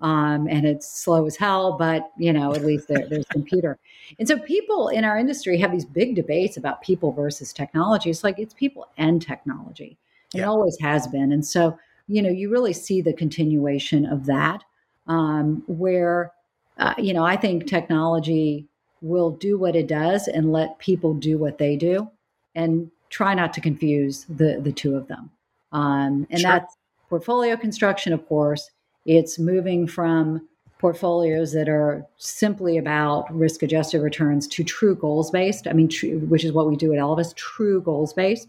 um, 0.02 0.46
and 0.48 0.66
it's 0.66 0.86
slow 0.86 1.26
as 1.26 1.36
hell. 1.36 1.76
But 1.78 2.10
you 2.18 2.32
know, 2.32 2.52
at 2.54 2.64
least 2.64 2.88
there, 2.88 3.06
there's 3.08 3.26
computer. 3.26 3.78
And 4.18 4.28
so, 4.28 4.38
people 4.38 4.88
in 4.88 5.04
our 5.04 5.18
industry 5.18 5.58
have 5.58 5.72
these 5.72 5.84
big 5.84 6.14
debates 6.14 6.56
about 6.56 6.82
people 6.82 7.12
versus 7.12 7.52
technology. 7.52 8.10
It's 8.10 8.24
like 8.24 8.38
it's 8.38 8.54
people 8.54 8.88
and 8.98 9.22
technology. 9.22 9.96
Yeah. 10.32 10.42
It 10.42 10.44
always 10.46 10.78
has 10.80 11.06
been. 11.06 11.32
And 11.32 11.44
so, 11.44 11.78
you 12.08 12.22
know, 12.22 12.30
you 12.30 12.50
really 12.50 12.72
see 12.72 13.00
the 13.00 13.12
continuation 13.12 14.06
of 14.06 14.26
that, 14.26 14.64
um, 15.06 15.62
where, 15.66 16.32
uh, 16.78 16.94
you 16.98 17.12
know, 17.12 17.24
I 17.24 17.36
think 17.36 17.66
technology 17.66 18.66
will 19.02 19.30
do 19.30 19.58
what 19.58 19.76
it 19.76 19.88
does 19.88 20.28
and 20.28 20.52
let 20.52 20.78
people 20.78 21.14
do 21.14 21.38
what 21.38 21.58
they 21.58 21.76
do. 21.76 22.10
And 22.54 22.90
try 23.12 23.34
not 23.34 23.52
to 23.52 23.60
confuse 23.60 24.24
the 24.24 24.60
the 24.60 24.72
two 24.72 24.96
of 24.96 25.06
them. 25.06 25.30
Um, 25.70 26.26
and 26.30 26.40
sure. 26.40 26.50
that's 26.50 26.76
portfolio 27.08 27.56
construction, 27.56 28.12
of 28.12 28.26
course. 28.26 28.70
It's 29.04 29.38
moving 29.38 29.86
from 29.86 30.48
portfolios 30.78 31.52
that 31.52 31.68
are 31.68 32.04
simply 32.16 32.76
about 32.76 33.32
risk 33.34 33.62
adjusted 33.62 34.00
returns 34.00 34.48
to 34.48 34.64
true 34.64 34.96
goals 34.96 35.30
based. 35.30 35.66
I 35.68 35.72
mean, 35.72 35.88
which 36.28 36.44
is 36.44 36.52
what 36.52 36.68
we 36.68 36.76
do 36.76 36.92
at 36.92 36.98
Ellevest, 36.98 37.36
true 37.36 37.80
goals 37.80 38.12
based. 38.12 38.48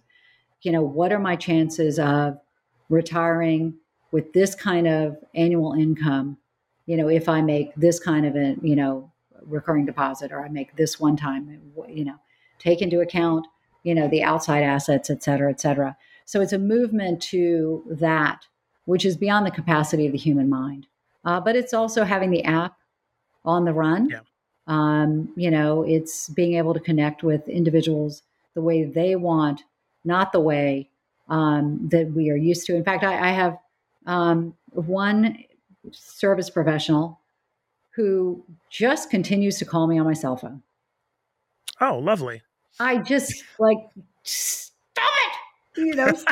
You 0.62 0.72
know, 0.72 0.82
what 0.82 1.12
are 1.12 1.20
my 1.20 1.36
chances 1.36 2.00
of 2.00 2.40
retiring 2.90 3.76
with 4.12 4.34
this 4.34 4.56
kind 4.56 4.88
of 4.88 5.18
annual 5.36 5.74
income? 5.74 6.38
You 6.86 6.98
know, 6.98 7.08
if 7.08 7.30
I 7.30 7.42
make 7.42 7.74
this 7.76 8.00
kind 8.00 8.26
of 8.26 8.36
a, 8.36 8.56
you 8.62 8.76
know, 8.76 9.12
recurring 9.42 9.86
deposit 9.86 10.32
or 10.32 10.44
I 10.44 10.50
make 10.50 10.76
this 10.76 11.00
one 11.00 11.18
time, 11.18 11.62
you 11.88 12.06
know, 12.06 12.16
take 12.60 12.82
into 12.82 13.02
account 13.02 13.46
you 13.84 13.94
know, 13.94 14.08
the 14.08 14.24
outside 14.24 14.64
assets, 14.64 15.10
et 15.10 15.22
cetera, 15.22 15.52
et 15.52 15.60
cetera. 15.60 15.96
So 16.26 16.42
it's 16.42 16.54
a 16.54 16.60
movement 16.60 17.22
to 17.24 17.84
that, 18.00 18.48
which 18.86 19.06
is 19.06 19.18
beyond 19.18 19.46
the 19.46 19.52
capacity 19.52 20.06
of 20.06 20.12
the 20.12 20.18
human 20.18 20.50
mind. 20.50 20.88
Uh, 21.26 21.40
but 21.40 21.56
it's 21.56 21.74
also 21.74 22.04
having 22.04 22.32
the 22.32 22.44
app 22.44 22.76
on 23.46 23.66
the 23.66 23.74
run. 23.74 24.10
Yeah. 24.10 24.20
Um, 24.68 25.30
you 25.36 25.52
know, 25.52 25.84
it's 25.84 26.30
being 26.30 26.54
able 26.56 26.74
to 26.74 26.80
connect 26.80 27.24
with 27.24 27.48
individuals 27.48 28.24
the 28.54 28.62
way 28.62 28.84
they 28.84 29.16
want, 29.16 29.64
not 30.06 30.32
the 30.32 30.40
way 30.40 30.90
um, 31.30 31.88
that 31.92 32.12
we 32.12 32.30
are 32.30 32.36
used 32.36 32.66
to. 32.68 32.76
In 32.76 32.84
fact, 32.84 33.04
I, 33.04 33.30
I 33.30 33.32
have 33.32 33.58
um, 34.06 34.56
one 34.72 35.44
service 35.92 36.50
professional 36.50 37.20
who 37.92 38.44
just 38.70 39.10
continues 39.10 39.58
to 39.60 39.66
call 39.66 39.88
me 39.88 40.00
on 40.00 40.06
my 40.06 40.14
cell 40.14 40.38
phone. 40.38 40.62
Oh, 41.80 42.00
lovely. 42.00 42.42
I 42.80 42.98
just 42.98 43.44
like 43.60 43.78
it. 44.24 44.72
You 45.78 45.96
know. 45.96 46.14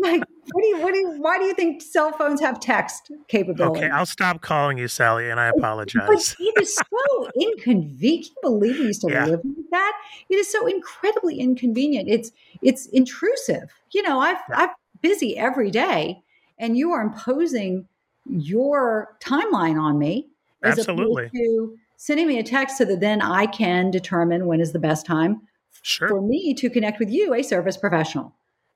Like, 0.00 0.24
what 0.52 0.62
do 0.62 0.66
you, 0.66 0.80
what 0.80 0.92
do 0.92 0.98
you, 0.98 1.22
why 1.22 1.38
do 1.38 1.44
you 1.44 1.54
think 1.54 1.80
cell 1.80 2.10
phones 2.12 2.40
have 2.40 2.58
text 2.58 3.12
capability? 3.28 3.80
Okay, 3.80 3.90
I'll 3.90 4.06
stop 4.06 4.40
calling 4.40 4.76
you 4.76 4.88
Sallie, 4.88 5.30
and 5.30 5.38
I 5.38 5.48
apologize. 5.48 6.34
It 6.40 6.60
is 6.60 6.74
so 6.90 7.30
inconvenient. 7.40 7.62
Can 7.62 7.82
you 8.02 8.34
believe 8.42 8.78
we 8.78 8.86
used 8.86 9.02
to 9.02 9.10
yeah. 9.10 9.26
live 9.26 9.40
with 9.44 9.70
that? 9.70 9.92
It 10.28 10.34
is 10.34 10.50
so 10.50 10.66
incredibly 10.66 11.38
inconvenient. 11.38 12.08
It's 12.08 12.32
it's 12.60 12.86
intrusive. 12.86 13.70
You 13.92 14.02
know, 14.02 14.18
I've 14.18 14.38
I'm 14.52 14.70
busy 15.00 15.36
every 15.38 15.70
day, 15.70 16.20
and 16.58 16.76
you 16.76 16.90
are 16.90 17.02
imposing 17.02 17.86
your 18.26 19.16
timeline 19.20 19.80
on 19.80 19.98
me. 19.98 20.28
Absolutely. 20.64 21.30
to 21.34 21.76
sending 21.96 22.26
me 22.26 22.38
a 22.38 22.42
text 22.42 22.78
so 22.78 22.84
that 22.86 23.00
then 23.00 23.20
I 23.20 23.46
can 23.46 23.90
determine 23.90 24.46
when 24.46 24.60
is 24.60 24.72
the 24.72 24.78
best 24.78 25.04
time 25.04 25.42
sure. 25.82 26.08
for 26.08 26.20
me 26.20 26.54
to 26.54 26.70
connect 26.70 26.98
with 26.98 27.10
you, 27.10 27.34
a 27.34 27.42
service 27.42 27.76
professional. 27.76 28.34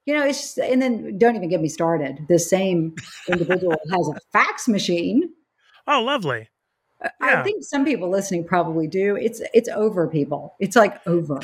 You 0.09 0.14
know, 0.14 0.25
it's 0.25 0.40
just, 0.40 0.59
and 0.59 0.81
then 0.81 1.18
don't 1.18 1.37
even 1.37 1.51
get 1.51 1.61
me 1.61 1.68
started. 1.68 2.25
The 2.31 2.38
same 2.38 2.94
individual 3.29 3.73
has 3.92 4.09
a 4.09 4.18
fax 4.33 4.66
machine. 4.66 5.29
Oh, 5.87 6.03
lovely. 6.03 6.49
Yeah. 7.03 7.11
I 7.21 7.42
think 7.42 7.62
some 7.62 7.85
people 7.85 8.09
listening 8.09 8.47
probably 8.47 8.87
do. 8.87 9.16
It's 9.16 9.42
it's 9.53 9.68
over, 9.68 10.09
people. 10.09 10.55
It's 10.61 10.77
like 10.77 11.07
over. 11.07 11.40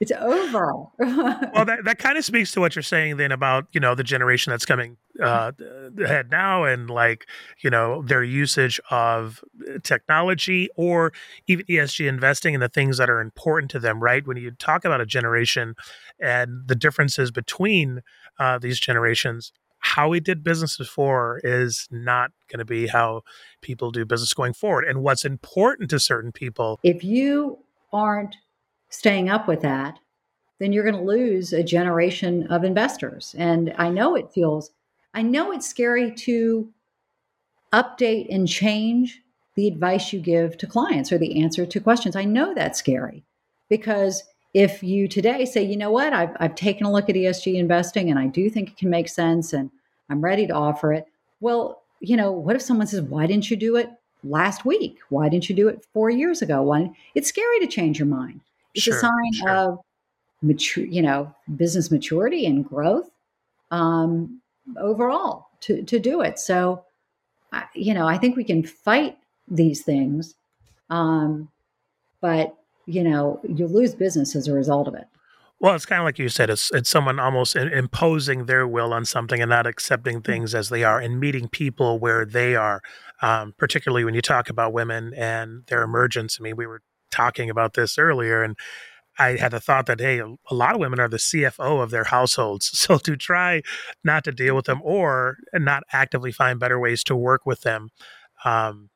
It's 0.00 0.12
over. 0.12 0.72
well, 0.98 1.64
that, 1.64 1.84
that 1.84 1.98
kind 1.98 2.18
of 2.18 2.24
speaks 2.24 2.52
to 2.52 2.60
what 2.60 2.76
you're 2.76 2.82
saying 2.82 3.16
then 3.16 3.32
about, 3.32 3.66
you 3.72 3.80
know, 3.80 3.94
the 3.94 4.04
generation 4.04 4.50
that's 4.50 4.66
coming 4.66 4.98
uh, 5.22 5.52
ahead 5.98 6.30
now 6.30 6.64
and 6.64 6.90
like, 6.90 7.26
you 7.62 7.70
know, 7.70 8.02
their 8.02 8.22
usage 8.22 8.78
of 8.90 9.42
technology 9.82 10.68
or 10.76 11.12
even 11.46 11.64
ESG 11.66 12.06
investing 12.06 12.54
and 12.54 12.62
the 12.62 12.68
things 12.68 12.98
that 12.98 13.08
are 13.08 13.20
important 13.20 13.70
to 13.70 13.78
them, 13.78 14.02
right? 14.02 14.26
When 14.26 14.36
you 14.36 14.50
talk 14.50 14.84
about 14.84 15.00
a 15.00 15.06
generation 15.06 15.74
and 16.20 16.66
the 16.66 16.74
differences 16.74 17.30
between 17.30 18.02
uh, 18.38 18.58
these 18.58 18.78
generations, 18.78 19.52
how 19.78 20.08
we 20.08 20.20
did 20.20 20.42
business 20.42 20.76
before 20.76 21.40
is 21.44 21.88
not 21.90 22.32
going 22.48 22.58
to 22.58 22.64
be 22.64 22.88
how 22.88 23.22
people 23.62 23.90
do 23.90 24.04
business 24.04 24.34
going 24.34 24.52
forward. 24.52 24.84
And 24.84 25.02
what's 25.02 25.24
important 25.24 25.88
to 25.90 26.00
certain 26.00 26.32
people. 26.32 26.80
If 26.82 27.04
you 27.04 27.58
aren't 27.92 28.36
staying 28.96 29.28
up 29.28 29.46
with 29.46 29.60
that, 29.60 29.98
then 30.58 30.72
you're 30.72 30.84
going 30.84 30.96
to 30.96 31.02
lose 31.02 31.52
a 31.52 31.62
generation 31.62 32.46
of 32.48 32.64
investors. 32.64 33.34
And 33.38 33.74
I 33.76 33.90
know 33.90 34.14
it 34.14 34.32
feels, 34.32 34.70
I 35.12 35.22
know 35.22 35.52
it's 35.52 35.68
scary 35.68 36.10
to 36.12 36.68
update 37.72 38.34
and 38.34 38.48
change 38.48 39.22
the 39.54 39.68
advice 39.68 40.12
you 40.12 40.20
give 40.20 40.56
to 40.58 40.66
clients 40.66 41.12
or 41.12 41.18
the 41.18 41.42
answer 41.42 41.66
to 41.66 41.80
questions. 41.80 42.16
I 42.16 42.24
know 42.24 42.54
that's 42.54 42.78
scary 42.78 43.22
because 43.68 44.22
if 44.54 44.82
you 44.82 45.08
today 45.08 45.44
say, 45.44 45.62
you 45.62 45.76
know 45.76 45.90
what, 45.90 46.12
I've, 46.12 46.34
I've 46.40 46.54
taken 46.54 46.86
a 46.86 46.92
look 46.92 47.10
at 47.10 47.16
ESG 47.16 47.56
investing 47.56 48.10
and 48.10 48.18
I 48.18 48.26
do 48.26 48.48
think 48.48 48.70
it 48.70 48.78
can 48.78 48.88
make 48.88 49.08
sense 49.08 49.52
and 49.52 49.70
I'm 50.08 50.22
ready 50.22 50.46
to 50.46 50.54
offer 50.54 50.92
it. 50.92 51.06
Well, 51.40 51.82
you 52.00 52.16
know, 52.16 52.32
what 52.32 52.56
if 52.56 52.62
someone 52.62 52.86
says, 52.86 53.02
why 53.02 53.26
didn't 53.26 53.50
you 53.50 53.56
do 53.56 53.76
it 53.76 53.90
last 54.24 54.64
week? 54.64 54.98
Why 55.10 55.28
didn't 55.28 55.48
you 55.48 55.56
do 55.56 55.68
it 55.68 55.84
four 55.92 56.08
years 56.08 56.40
ago? 56.40 56.62
Why? 56.62 56.90
It's 57.14 57.28
scary 57.28 57.60
to 57.60 57.66
change 57.66 57.98
your 57.98 58.08
mind. 58.08 58.40
It's 58.76 58.84
sure, 58.84 58.96
a 58.96 59.00
sign 59.00 59.32
sure. 59.32 59.50
of 59.50 59.78
mature, 60.42 60.84
you 60.84 61.02
know, 61.02 61.34
business 61.56 61.90
maturity 61.90 62.46
and 62.46 62.68
growth 62.68 63.10
um, 63.70 64.40
overall 64.78 65.48
to 65.60 65.82
to 65.82 65.98
do 65.98 66.20
it. 66.20 66.38
So, 66.38 66.84
you 67.74 67.94
know, 67.94 68.06
I 68.06 68.18
think 68.18 68.36
we 68.36 68.44
can 68.44 68.62
fight 68.62 69.16
these 69.48 69.82
things, 69.82 70.34
um, 70.90 71.48
but 72.20 72.56
you 72.86 73.02
know, 73.02 73.40
you 73.48 73.66
lose 73.66 73.94
business 73.94 74.36
as 74.36 74.46
a 74.46 74.52
result 74.52 74.86
of 74.86 74.94
it. 74.94 75.08
Well, 75.58 75.74
it's 75.74 75.86
kind 75.86 76.00
of 76.00 76.04
like 76.04 76.18
you 76.18 76.28
said. 76.28 76.50
It's 76.50 76.70
it's 76.72 76.90
someone 76.90 77.18
almost 77.18 77.56
imposing 77.56 78.44
their 78.44 78.68
will 78.68 78.92
on 78.92 79.06
something 79.06 79.40
and 79.40 79.48
not 79.48 79.66
accepting 79.66 80.16
mm-hmm. 80.16 80.32
things 80.32 80.54
as 80.54 80.68
they 80.68 80.84
are, 80.84 81.00
and 81.00 81.18
meeting 81.18 81.48
people 81.48 81.98
where 81.98 82.24
they 82.24 82.54
are. 82.54 82.82
Um, 83.22 83.54
particularly 83.56 84.04
when 84.04 84.12
you 84.12 84.20
talk 84.20 84.50
about 84.50 84.74
women 84.74 85.14
and 85.14 85.64
their 85.68 85.82
emergence. 85.82 86.36
I 86.38 86.42
mean, 86.42 86.56
we 86.56 86.66
were 86.66 86.82
talking 87.10 87.50
about 87.50 87.74
this 87.74 87.98
earlier, 87.98 88.42
and 88.42 88.56
I 89.18 89.36
had 89.36 89.52
the 89.52 89.60
thought 89.60 89.86
that 89.86 90.00
hey, 90.00 90.18
a 90.18 90.54
lot 90.54 90.74
of 90.74 90.80
women 90.80 91.00
are 91.00 91.08
the 91.08 91.16
CFO 91.16 91.82
of 91.82 91.90
their 91.90 92.04
households, 92.04 92.66
so 92.78 92.98
to 92.98 93.16
try 93.16 93.62
not 94.04 94.24
to 94.24 94.32
deal 94.32 94.54
with 94.54 94.66
them 94.66 94.80
or 94.82 95.38
not 95.54 95.84
actively 95.92 96.32
find 96.32 96.60
better 96.60 96.78
ways 96.78 97.02
to 97.04 97.16
work 97.16 97.46
with 97.46 97.62
them, 97.62 97.90
um, 98.44 98.90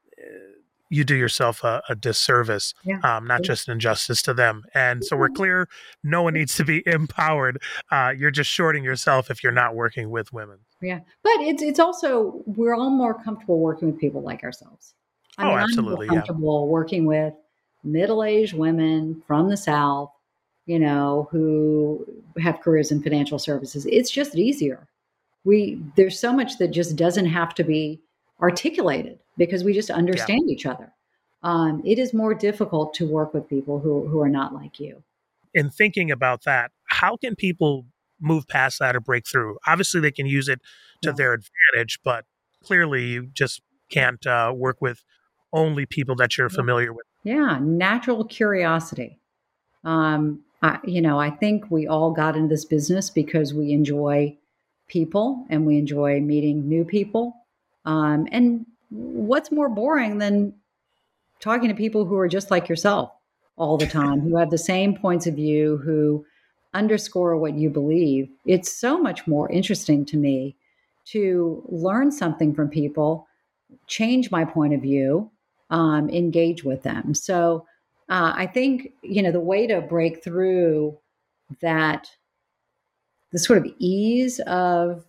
you 0.90 1.04
do 1.04 1.14
yourself 1.14 1.62
a, 1.62 1.80
a 1.88 1.94
disservice, 1.94 2.74
yeah. 2.84 2.98
um, 3.04 3.24
not 3.24 3.42
just 3.42 3.68
an 3.68 3.72
injustice 3.72 4.20
to 4.22 4.34
them. 4.34 4.64
And 4.74 5.04
so 5.04 5.16
we're 5.16 5.28
clear: 5.28 5.68
no 6.02 6.22
one 6.22 6.34
needs 6.34 6.56
to 6.56 6.64
be 6.64 6.82
empowered. 6.86 7.62
Uh, 7.90 8.12
you're 8.16 8.32
just 8.32 8.50
shorting 8.50 8.84
yourself 8.84 9.30
if 9.30 9.42
you're 9.42 9.52
not 9.52 9.74
working 9.74 10.10
with 10.10 10.32
women. 10.32 10.58
Yeah, 10.82 11.00
but 11.22 11.32
it's 11.38 11.62
it's 11.62 11.78
also 11.78 12.42
we're 12.44 12.74
all 12.74 12.90
more 12.90 13.22
comfortable 13.22 13.60
working 13.60 13.90
with 13.90 14.00
people 14.00 14.20
like 14.20 14.42
ourselves. 14.42 14.94
I 15.38 15.44
oh, 15.44 15.50
mean, 15.50 15.58
absolutely. 15.60 16.08
I'm 16.08 16.16
comfortable 16.16 16.66
yeah. 16.66 16.72
working 16.72 17.06
with 17.06 17.34
middle-aged 17.82 18.54
women 18.54 19.22
from 19.26 19.48
the 19.48 19.56
south 19.56 20.10
you 20.70 20.78
know 20.78 21.26
who 21.32 22.06
have 22.40 22.60
careers 22.60 22.92
in 22.92 23.02
financial 23.02 23.40
services. 23.40 23.86
It's 23.86 24.08
just 24.08 24.36
easier. 24.36 24.86
We 25.44 25.82
there's 25.96 26.16
so 26.16 26.32
much 26.32 26.58
that 26.58 26.68
just 26.68 26.94
doesn't 26.94 27.26
have 27.26 27.56
to 27.56 27.64
be 27.64 28.00
articulated 28.40 29.18
because 29.36 29.64
we 29.64 29.72
just 29.72 29.90
understand 29.90 30.42
yeah. 30.46 30.52
each 30.52 30.66
other. 30.66 30.92
Um, 31.42 31.82
it 31.84 31.98
is 31.98 32.14
more 32.14 32.34
difficult 32.34 32.94
to 32.94 33.06
work 33.06 33.34
with 33.34 33.48
people 33.48 33.80
who, 33.80 34.06
who 34.06 34.20
are 34.20 34.28
not 34.28 34.54
like 34.54 34.78
you. 34.78 35.02
In 35.54 35.70
thinking 35.70 36.08
about 36.08 36.44
that 36.44 36.70
how 36.86 37.16
can 37.16 37.34
people 37.34 37.86
move 38.20 38.46
past 38.46 38.78
that 38.78 38.94
or 38.94 39.00
break 39.00 39.26
through? 39.26 39.58
Obviously 39.66 40.00
they 40.00 40.12
can 40.12 40.26
use 40.26 40.48
it 40.48 40.60
to 41.02 41.08
yeah. 41.08 41.14
their 41.16 41.32
advantage 41.32 41.98
but 42.04 42.26
clearly 42.62 43.06
you 43.06 43.26
just 43.32 43.60
can't 43.90 44.24
uh, 44.24 44.52
work 44.54 44.80
with 44.80 45.02
only 45.52 45.84
people 45.84 46.14
that 46.14 46.38
you're 46.38 46.48
familiar 46.48 46.92
with 46.92 47.06
yeah, 47.22 47.58
natural 47.60 48.24
curiosity. 48.24 49.18
Um, 49.84 50.42
I, 50.62 50.78
you 50.84 51.00
know, 51.00 51.18
I 51.18 51.30
think 51.30 51.70
we 51.70 51.86
all 51.86 52.10
got 52.12 52.36
into 52.36 52.48
this 52.48 52.64
business 52.64 53.10
because 53.10 53.54
we 53.54 53.72
enjoy 53.72 54.36
people 54.88 55.46
and 55.48 55.66
we 55.66 55.78
enjoy 55.78 56.20
meeting 56.20 56.68
new 56.68 56.84
people. 56.84 57.34
Um, 57.84 58.26
and 58.30 58.66
what's 58.90 59.52
more 59.52 59.68
boring 59.68 60.18
than 60.18 60.54
talking 61.40 61.68
to 61.68 61.74
people 61.74 62.04
who 62.04 62.16
are 62.16 62.28
just 62.28 62.50
like 62.50 62.68
yourself 62.68 63.10
all 63.56 63.78
the 63.78 63.86
time, 63.86 64.20
who 64.20 64.36
have 64.36 64.50
the 64.50 64.58
same 64.58 64.96
points 64.96 65.26
of 65.26 65.34
view, 65.34 65.78
who 65.78 66.24
underscore 66.74 67.36
what 67.36 67.54
you 67.54 67.70
believe? 67.70 68.28
It's 68.44 68.72
so 68.72 68.98
much 69.00 69.26
more 69.26 69.50
interesting 69.50 70.04
to 70.06 70.16
me 70.16 70.56
to 71.06 71.62
learn 71.68 72.12
something 72.12 72.54
from 72.54 72.68
people, 72.68 73.26
change 73.86 74.30
my 74.30 74.44
point 74.44 74.74
of 74.74 74.82
view, 74.82 75.30
um, 75.70 76.10
engage 76.10 76.64
with 76.64 76.82
them. 76.82 77.14
So 77.14 77.66
uh, 78.08 78.32
I 78.34 78.46
think 78.46 78.92
you 79.02 79.22
know 79.22 79.32
the 79.32 79.40
way 79.40 79.66
to 79.66 79.80
break 79.80 80.22
through 80.22 80.98
that 81.60 82.10
the 83.32 83.38
sort 83.38 83.58
of 83.58 83.72
ease 83.78 84.40
of 84.40 85.04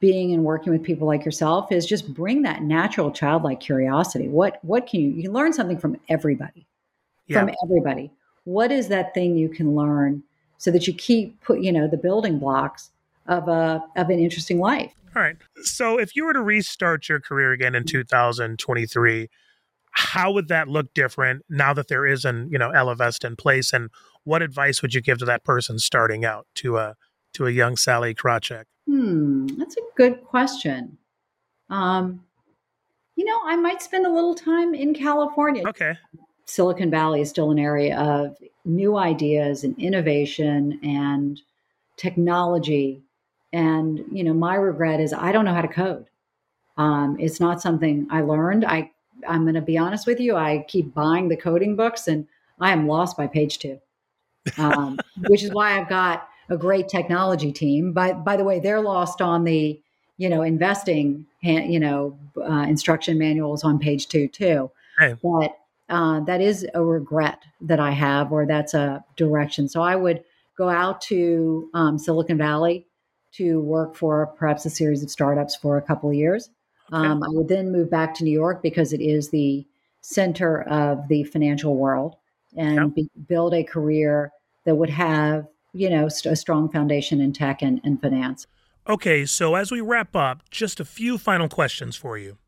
being 0.00 0.32
and 0.32 0.44
working 0.44 0.72
with 0.72 0.82
people 0.82 1.06
like 1.06 1.24
yourself 1.24 1.70
is 1.70 1.86
just 1.86 2.12
bring 2.12 2.42
that 2.42 2.62
natural 2.62 3.10
childlike 3.10 3.60
curiosity. 3.60 4.28
What 4.28 4.58
what 4.62 4.86
can 4.86 5.00
you 5.00 5.10
you 5.10 5.22
can 5.24 5.32
learn 5.32 5.52
something 5.52 5.78
from 5.78 5.98
everybody, 6.08 6.66
yeah. 7.26 7.40
from 7.40 7.54
everybody. 7.64 8.10
What 8.44 8.70
is 8.70 8.88
that 8.88 9.12
thing 9.12 9.36
you 9.36 9.48
can 9.48 9.74
learn 9.74 10.22
so 10.58 10.70
that 10.70 10.86
you 10.86 10.94
keep 10.94 11.40
put 11.42 11.60
you 11.60 11.72
know 11.72 11.88
the 11.88 11.96
building 11.96 12.38
blocks 12.38 12.90
of 13.26 13.48
a 13.48 13.82
of 13.96 14.10
an 14.10 14.18
interesting 14.18 14.60
life. 14.60 14.92
All 15.14 15.22
right. 15.22 15.36
So 15.62 15.98
if 15.98 16.14
you 16.14 16.26
were 16.26 16.34
to 16.34 16.42
restart 16.42 17.08
your 17.08 17.20
career 17.20 17.52
again 17.52 17.74
in 17.74 17.84
2023, 17.84 19.28
how 19.96 20.30
would 20.30 20.48
that 20.48 20.68
look 20.68 20.92
different 20.92 21.42
now 21.48 21.72
that 21.72 21.88
there 21.88 22.04
is 22.04 22.24
an 22.24 22.48
you 22.50 22.58
know 22.58 22.70
Ellevest 22.70 23.24
in 23.24 23.34
place 23.34 23.72
and 23.72 23.90
what 24.24 24.42
advice 24.42 24.82
would 24.82 24.92
you 24.92 25.00
give 25.00 25.18
to 25.18 25.24
that 25.24 25.42
person 25.42 25.78
starting 25.78 26.24
out 26.24 26.46
to 26.56 26.76
a 26.76 26.96
to 27.32 27.46
a 27.46 27.50
young 27.50 27.76
Sallie 27.76 28.14
Krawcheck? 28.14 28.64
Hmm, 28.86 29.46
that's 29.58 29.76
a 29.76 29.80
good 29.96 30.22
question. 30.22 30.98
Um, 31.70 32.24
you 33.14 33.24
know, 33.24 33.40
I 33.44 33.56
might 33.56 33.82
spend 33.82 34.06
a 34.06 34.12
little 34.12 34.34
time 34.34 34.74
in 34.74 34.94
California. 34.94 35.66
Okay. 35.66 35.96
Silicon 36.44 36.90
Valley 36.90 37.20
is 37.20 37.30
still 37.30 37.50
an 37.50 37.58
area 37.58 37.98
of 37.98 38.36
new 38.64 38.96
ideas 38.96 39.64
and 39.64 39.76
innovation 39.78 40.78
and 40.82 41.40
technology. 41.96 43.02
And, 43.52 44.04
you 44.12 44.22
know, 44.22 44.34
my 44.34 44.54
regret 44.54 45.00
is 45.00 45.12
I 45.12 45.32
don't 45.32 45.44
know 45.44 45.54
how 45.54 45.62
to 45.62 45.68
code. 45.68 46.06
Um, 46.76 47.16
it's 47.18 47.40
not 47.40 47.62
something 47.62 48.06
I 48.10 48.20
learned. 48.20 48.64
I 48.64 48.90
I'm 49.28 49.42
going 49.42 49.54
to 49.54 49.60
be 49.60 49.78
honest 49.78 50.06
with 50.06 50.20
you. 50.20 50.36
I 50.36 50.64
keep 50.68 50.94
buying 50.94 51.28
the 51.28 51.36
coding 51.36 51.76
books 51.76 52.08
and 52.08 52.26
I 52.60 52.72
am 52.72 52.86
lost 52.86 53.16
by 53.16 53.26
page 53.26 53.58
two, 53.58 53.78
um, 54.58 54.98
which 55.28 55.42
is 55.42 55.52
why 55.52 55.78
I've 55.78 55.88
got 55.88 56.28
a 56.48 56.56
great 56.56 56.88
technology 56.88 57.52
team. 57.52 57.92
By, 57.92 58.12
by 58.12 58.36
the 58.36 58.44
way, 58.44 58.60
they're 58.60 58.80
lost 58.80 59.20
on 59.20 59.44
the, 59.44 59.80
you 60.16 60.28
know, 60.28 60.42
investing, 60.42 61.26
you 61.42 61.80
know, 61.80 62.18
uh, 62.38 62.66
instruction 62.68 63.18
manuals 63.18 63.64
on 63.64 63.78
page 63.78 64.08
two 64.08 64.28
too. 64.28 64.70
But 65.22 65.56
uh, 65.88 66.20
that 66.20 66.40
is 66.40 66.66
a 66.74 66.82
regret 66.82 67.42
that 67.60 67.80
I 67.80 67.92
have, 67.92 68.32
or 68.32 68.46
that's 68.46 68.74
a 68.74 69.04
direction. 69.16 69.68
So 69.68 69.82
I 69.82 69.94
would 69.94 70.24
go 70.56 70.68
out 70.68 71.00
to 71.02 71.70
um, 71.74 71.98
Silicon 71.98 72.38
Valley 72.38 72.86
to 73.32 73.60
work 73.60 73.94
for 73.94 74.26
perhaps 74.38 74.64
a 74.64 74.70
series 74.70 75.02
of 75.02 75.10
startups 75.10 75.54
for 75.54 75.76
a 75.76 75.82
couple 75.82 76.08
of 76.08 76.16
years. 76.16 76.50
Okay. 76.92 77.06
Um, 77.06 77.22
I 77.22 77.28
would 77.28 77.48
then 77.48 77.72
move 77.72 77.90
back 77.90 78.14
to 78.14 78.24
New 78.24 78.32
York 78.32 78.62
because 78.62 78.92
it 78.92 79.00
is 79.00 79.30
the 79.30 79.66
center 80.00 80.62
of 80.62 81.08
the 81.08 81.24
financial 81.24 81.76
world 81.76 82.16
and 82.56 82.94
be, 82.94 83.10
build 83.26 83.54
a 83.54 83.64
career 83.64 84.32
that 84.64 84.76
would 84.76 84.90
have, 84.90 85.46
you 85.72 85.90
know, 85.90 86.08
st- 86.08 86.32
a 86.32 86.36
strong 86.36 86.70
foundation 86.70 87.20
in 87.20 87.32
tech 87.32 87.60
and, 87.60 87.80
and 87.84 88.00
finance. 88.00 88.46
Okay, 88.88 89.26
so 89.26 89.56
as 89.56 89.72
we 89.72 89.80
wrap 89.80 90.14
up, 90.14 90.48
just 90.50 90.78
a 90.78 90.84
few 90.84 91.18
final 91.18 91.48
questions 91.48 91.96
for 91.96 92.16
you. 92.16 92.38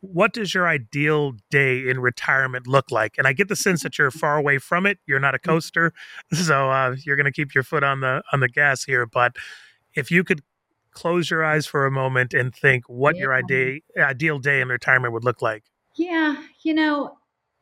What 0.00 0.32
does 0.32 0.52
your 0.52 0.68
ideal 0.68 1.34
day 1.50 1.88
in 1.88 2.00
retirement 2.00 2.66
look 2.66 2.90
like? 2.90 3.14
And 3.18 3.26
I 3.26 3.32
get 3.32 3.48
the 3.48 3.56
sense 3.56 3.82
that 3.82 3.98
you're 3.98 4.10
far 4.10 4.36
away 4.36 4.58
from 4.58 4.84
it. 4.84 4.98
You're 5.06 5.20
not 5.20 5.34
a 5.34 5.38
mm. 5.38 5.44
coaster, 5.44 5.92
so 6.32 6.70
uh, 6.70 6.96
you're 7.04 7.16
going 7.16 7.24
to 7.24 7.32
keep 7.32 7.54
your 7.54 7.64
foot 7.64 7.82
on 7.82 8.00
the 8.00 8.22
on 8.32 8.40
the 8.40 8.48
gas 8.48 8.84
here. 8.84 9.06
But 9.06 9.36
if 9.94 10.10
you 10.10 10.24
could 10.24 10.42
close 10.96 11.30
your 11.30 11.44
eyes 11.44 11.66
for 11.66 11.84
a 11.84 11.90
moment 11.90 12.32
and 12.32 12.54
think 12.54 12.88
what 12.88 13.14
yeah. 13.14 13.22
your 13.22 13.34
ideal 13.34 13.78
ideal 13.98 14.38
day 14.38 14.62
in 14.62 14.68
retirement 14.68 15.12
would 15.12 15.24
look 15.24 15.42
like. 15.42 15.62
Yeah, 15.94 16.42
you 16.62 16.72
know, 16.72 17.18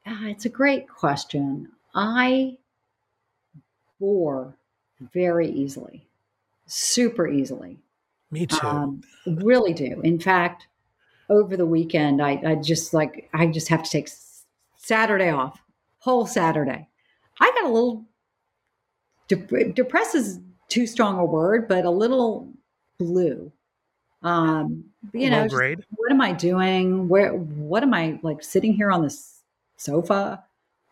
uh, 0.06 0.26
it's 0.26 0.44
a 0.44 0.48
great 0.48 0.88
question. 0.88 1.68
I 1.94 2.58
bore 3.98 4.56
very 5.12 5.50
easily, 5.50 6.06
super 6.66 7.26
easily. 7.26 7.78
Me 8.30 8.46
too. 8.46 8.66
Um, 8.66 9.02
really 9.26 9.74
do. 9.74 10.00
In 10.02 10.18
fact, 10.18 10.68
over 11.28 11.56
the 11.56 11.66
weekend, 11.66 12.22
I, 12.22 12.40
I 12.46 12.54
just 12.54 12.94
like, 12.94 13.28
I 13.34 13.46
just 13.46 13.68
have 13.68 13.82
to 13.82 13.90
take 13.90 14.08
Saturday 14.76 15.30
off, 15.30 15.60
whole 15.98 16.26
Saturday. 16.26 16.88
I 17.40 17.52
got 17.54 17.70
a 17.70 17.72
little, 17.72 18.04
de- 19.28 19.72
depressed 19.72 20.14
is 20.14 20.40
too 20.68 20.86
strong 20.86 21.18
a 21.18 21.24
word, 21.24 21.68
but 21.68 21.84
a 21.84 21.90
little 21.90 22.53
blue. 22.98 23.52
Um, 24.22 24.86
you 25.12 25.28
know, 25.28 25.46
just, 25.46 25.86
what 25.90 26.10
am 26.10 26.20
I 26.20 26.32
doing? 26.32 27.08
Where, 27.08 27.34
what 27.34 27.82
am 27.82 27.92
I 27.92 28.18
like 28.22 28.42
sitting 28.42 28.72
here 28.72 28.90
on 28.90 29.02
this 29.02 29.42
sofa? 29.76 30.42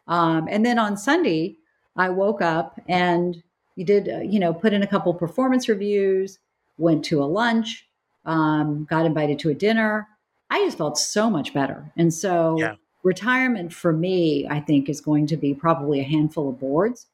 Um, 0.07 0.49
and 0.51 0.67
then 0.67 0.79
on 0.79 0.97
Sunday, 0.97 1.57
I 1.97 2.11
woke 2.11 2.43
up 2.43 2.79
and 2.89 3.43
you 3.77 3.85
did, 3.85 4.09
uh, 4.09 4.21
you 4.21 4.39
know, 4.39 4.53
put 4.53 4.75
in 4.75 4.83
a 4.83 4.87
couple 4.87 5.15
performance 5.15 5.69
reviews, 5.69 6.39
went 6.77 7.05
to 7.07 7.23
a 7.23 7.25
lunch, 7.25 7.87
um, 8.27 8.85
got 8.85 9.07
invited 9.07 9.39
to 9.41 9.51
a 9.51 9.55
dinner. 9.55 10.09
I 10.51 10.59
just 10.65 10.77
felt 10.77 10.99
so 10.99 11.31
much 11.31 11.55
better. 11.55 11.91
And 11.97 12.13
so 12.13 12.57
yeah. 12.59 12.75
retirement 13.03 13.73
for 13.73 13.95
me, 13.95 14.47
I 14.47 14.61
think 14.61 14.91
is 14.91 15.01
going 15.01 15.27
to 15.29 15.39
be 15.39 15.55
probably 15.55 16.01
a 16.01 16.05
handful 16.05 16.51
of 16.51 16.61
boards 16.61 17.07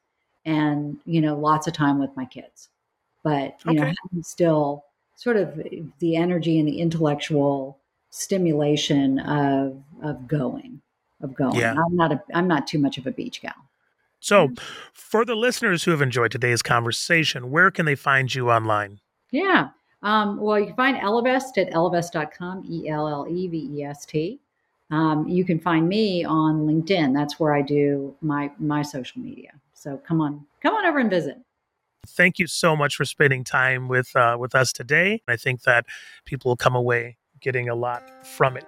and, 0.43 0.97
you 1.05 1.21
know, 1.21 1.37
lots 1.37 1.65
of 1.65 1.73
time 1.73 1.99
with 1.99 2.13
my 2.17 2.25
kids. 2.25 2.67
But, 3.23 3.57
you 3.65 3.71
okay. 3.71 3.93
know, 4.11 4.21
still 4.21 4.85
sort 5.15 5.35
of 5.35 5.61
the 5.99 6.15
energy 6.15 6.59
and 6.59 6.67
the 6.67 6.79
intellectual 6.79 7.77
stimulation 8.09 9.19
of 9.19 9.81
of 10.01 10.27
going 10.27 10.81
of 11.21 11.35
going. 11.35 11.55
Yeah. 11.55 11.73
I'm 11.73 11.95
not 11.95 12.11
a 12.11 12.21
I'm 12.33 12.47
not 12.47 12.67
too 12.67 12.79
much 12.79 12.97
of 12.97 13.05
a 13.05 13.11
beach 13.11 13.41
gal. 13.41 13.53
So, 14.21 14.49
for 14.93 15.23
the 15.23 15.35
listeners 15.35 15.83
who 15.83 15.91
have 15.91 16.01
enjoyed 16.01 16.31
today's 16.31 16.61
conversation, 16.61 17.51
where 17.51 17.71
can 17.71 17.85
they 17.85 17.95
find 17.95 18.33
you 18.33 18.51
online? 18.51 18.99
Yeah. 19.31 19.69
Um, 20.01 20.39
well, 20.39 20.59
you 20.59 20.67
can 20.67 20.75
find 20.75 20.97
Ellevest 20.97 21.57
at 21.57 21.71
ellevest.com, 21.71 22.65
E 22.69 22.89
L 22.89 23.07
L 23.07 23.27
E 23.29 23.47
V 23.47 23.69
E 23.73 23.83
S 23.83 24.05
T. 24.05 24.39
Um, 24.91 25.27
you 25.27 25.45
can 25.45 25.59
find 25.59 25.87
me 25.87 26.25
on 26.25 26.65
LinkedIn. 26.65 27.13
That's 27.13 27.39
where 27.39 27.53
I 27.53 27.61
do 27.61 28.15
my 28.21 28.51
my 28.59 28.81
social 28.81 29.21
media. 29.21 29.51
So 29.73 29.97
come 30.05 30.19
on, 30.19 30.45
come 30.61 30.73
on 30.73 30.85
over 30.85 30.99
and 30.99 31.09
visit. 31.09 31.37
Thank 32.07 32.39
you 32.39 32.47
so 32.47 32.75
much 32.75 32.95
for 32.95 33.05
spending 33.05 33.43
time 33.43 33.87
with 33.87 34.15
uh, 34.15 34.37
with 34.39 34.55
us 34.55 34.73
today. 34.73 35.21
I 35.27 35.35
think 35.35 35.63
that 35.63 35.85
people 36.25 36.49
will 36.49 36.57
come 36.57 36.75
away 36.75 37.17
getting 37.41 37.69
a 37.69 37.75
lot 37.75 38.25
from 38.25 38.57
it. 38.57 38.65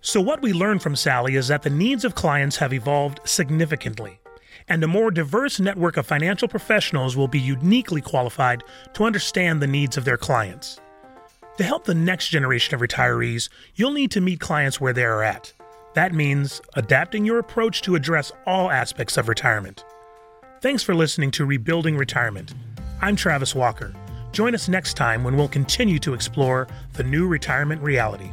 So, 0.00 0.20
what 0.20 0.42
we 0.42 0.52
learned 0.52 0.82
from 0.82 0.96
Sallie 0.96 1.36
is 1.36 1.48
that 1.48 1.62
the 1.62 1.70
needs 1.70 2.04
of 2.04 2.14
clients 2.14 2.56
have 2.56 2.72
evolved 2.72 3.20
significantly, 3.24 4.20
and 4.68 4.82
a 4.82 4.88
more 4.88 5.10
diverse 5.10 5.58
network 5.58 5.96
of 5.96 6.06
financial 6.06 6.48
professionals 6.48 7.16
will 7.16 7.28
be 7.28 7.40
uniquely 7.40 8.00
qualified 8.00 8.62
to 8.94 9.04
understand 9.04 9.60
the 9.60 9.66
needs 9.66 9.96
of 9.96 10.04
their 10.04 10.16
clients. 10.16 10.80
To 11.56 11.64
help 11.64 11.84
the 11.84 11.94
next 11.94 12.28
generation 12.28 12.74
of 12.76 12.80
retirees, 12.80 13.48
you'll 13.74 13.92
need 13.92 14.12
to 14.12 14.20
meet 14.20 14.38
clients 14.38 14.80
where 14.80 14.92
they 14.92 15.04
are 15.04 15.24
at. 15.24 15.52
That 15.94 16.14
means 16.14 16.60
adapting 16.74 17.24
your 17.24 17.40
approach 17.40 17.82
to 17.82 17.96
address 17.96 18.30
all 18.46 18.70
aspects 18.70 19.16
of 19.16 19.28
retirement. 19.28 19.84
Thanks 20.60 20.82
for 20.82 20.92
listening 20.92 21.30
to 21.32 21.46
Rebuilding 21.46 21.96
Retirement. 21.96 22.52
I'm 23.00 23.14
Travis 23.14 23.54
Walker. 23.54 23.94
Join 24.32 24.56
us 24.56 24.68
next 24.68 24.94
time 24.94 25.22
when 25.22 25.36
we'll 25.36 25.46
continue 25.46 26.00
to 26.00 26.14
explore 26.14 26.66
the 26.94 27.04
new 27.04 27.28
retirement 27.28 27.80
reality. 27.80 28.32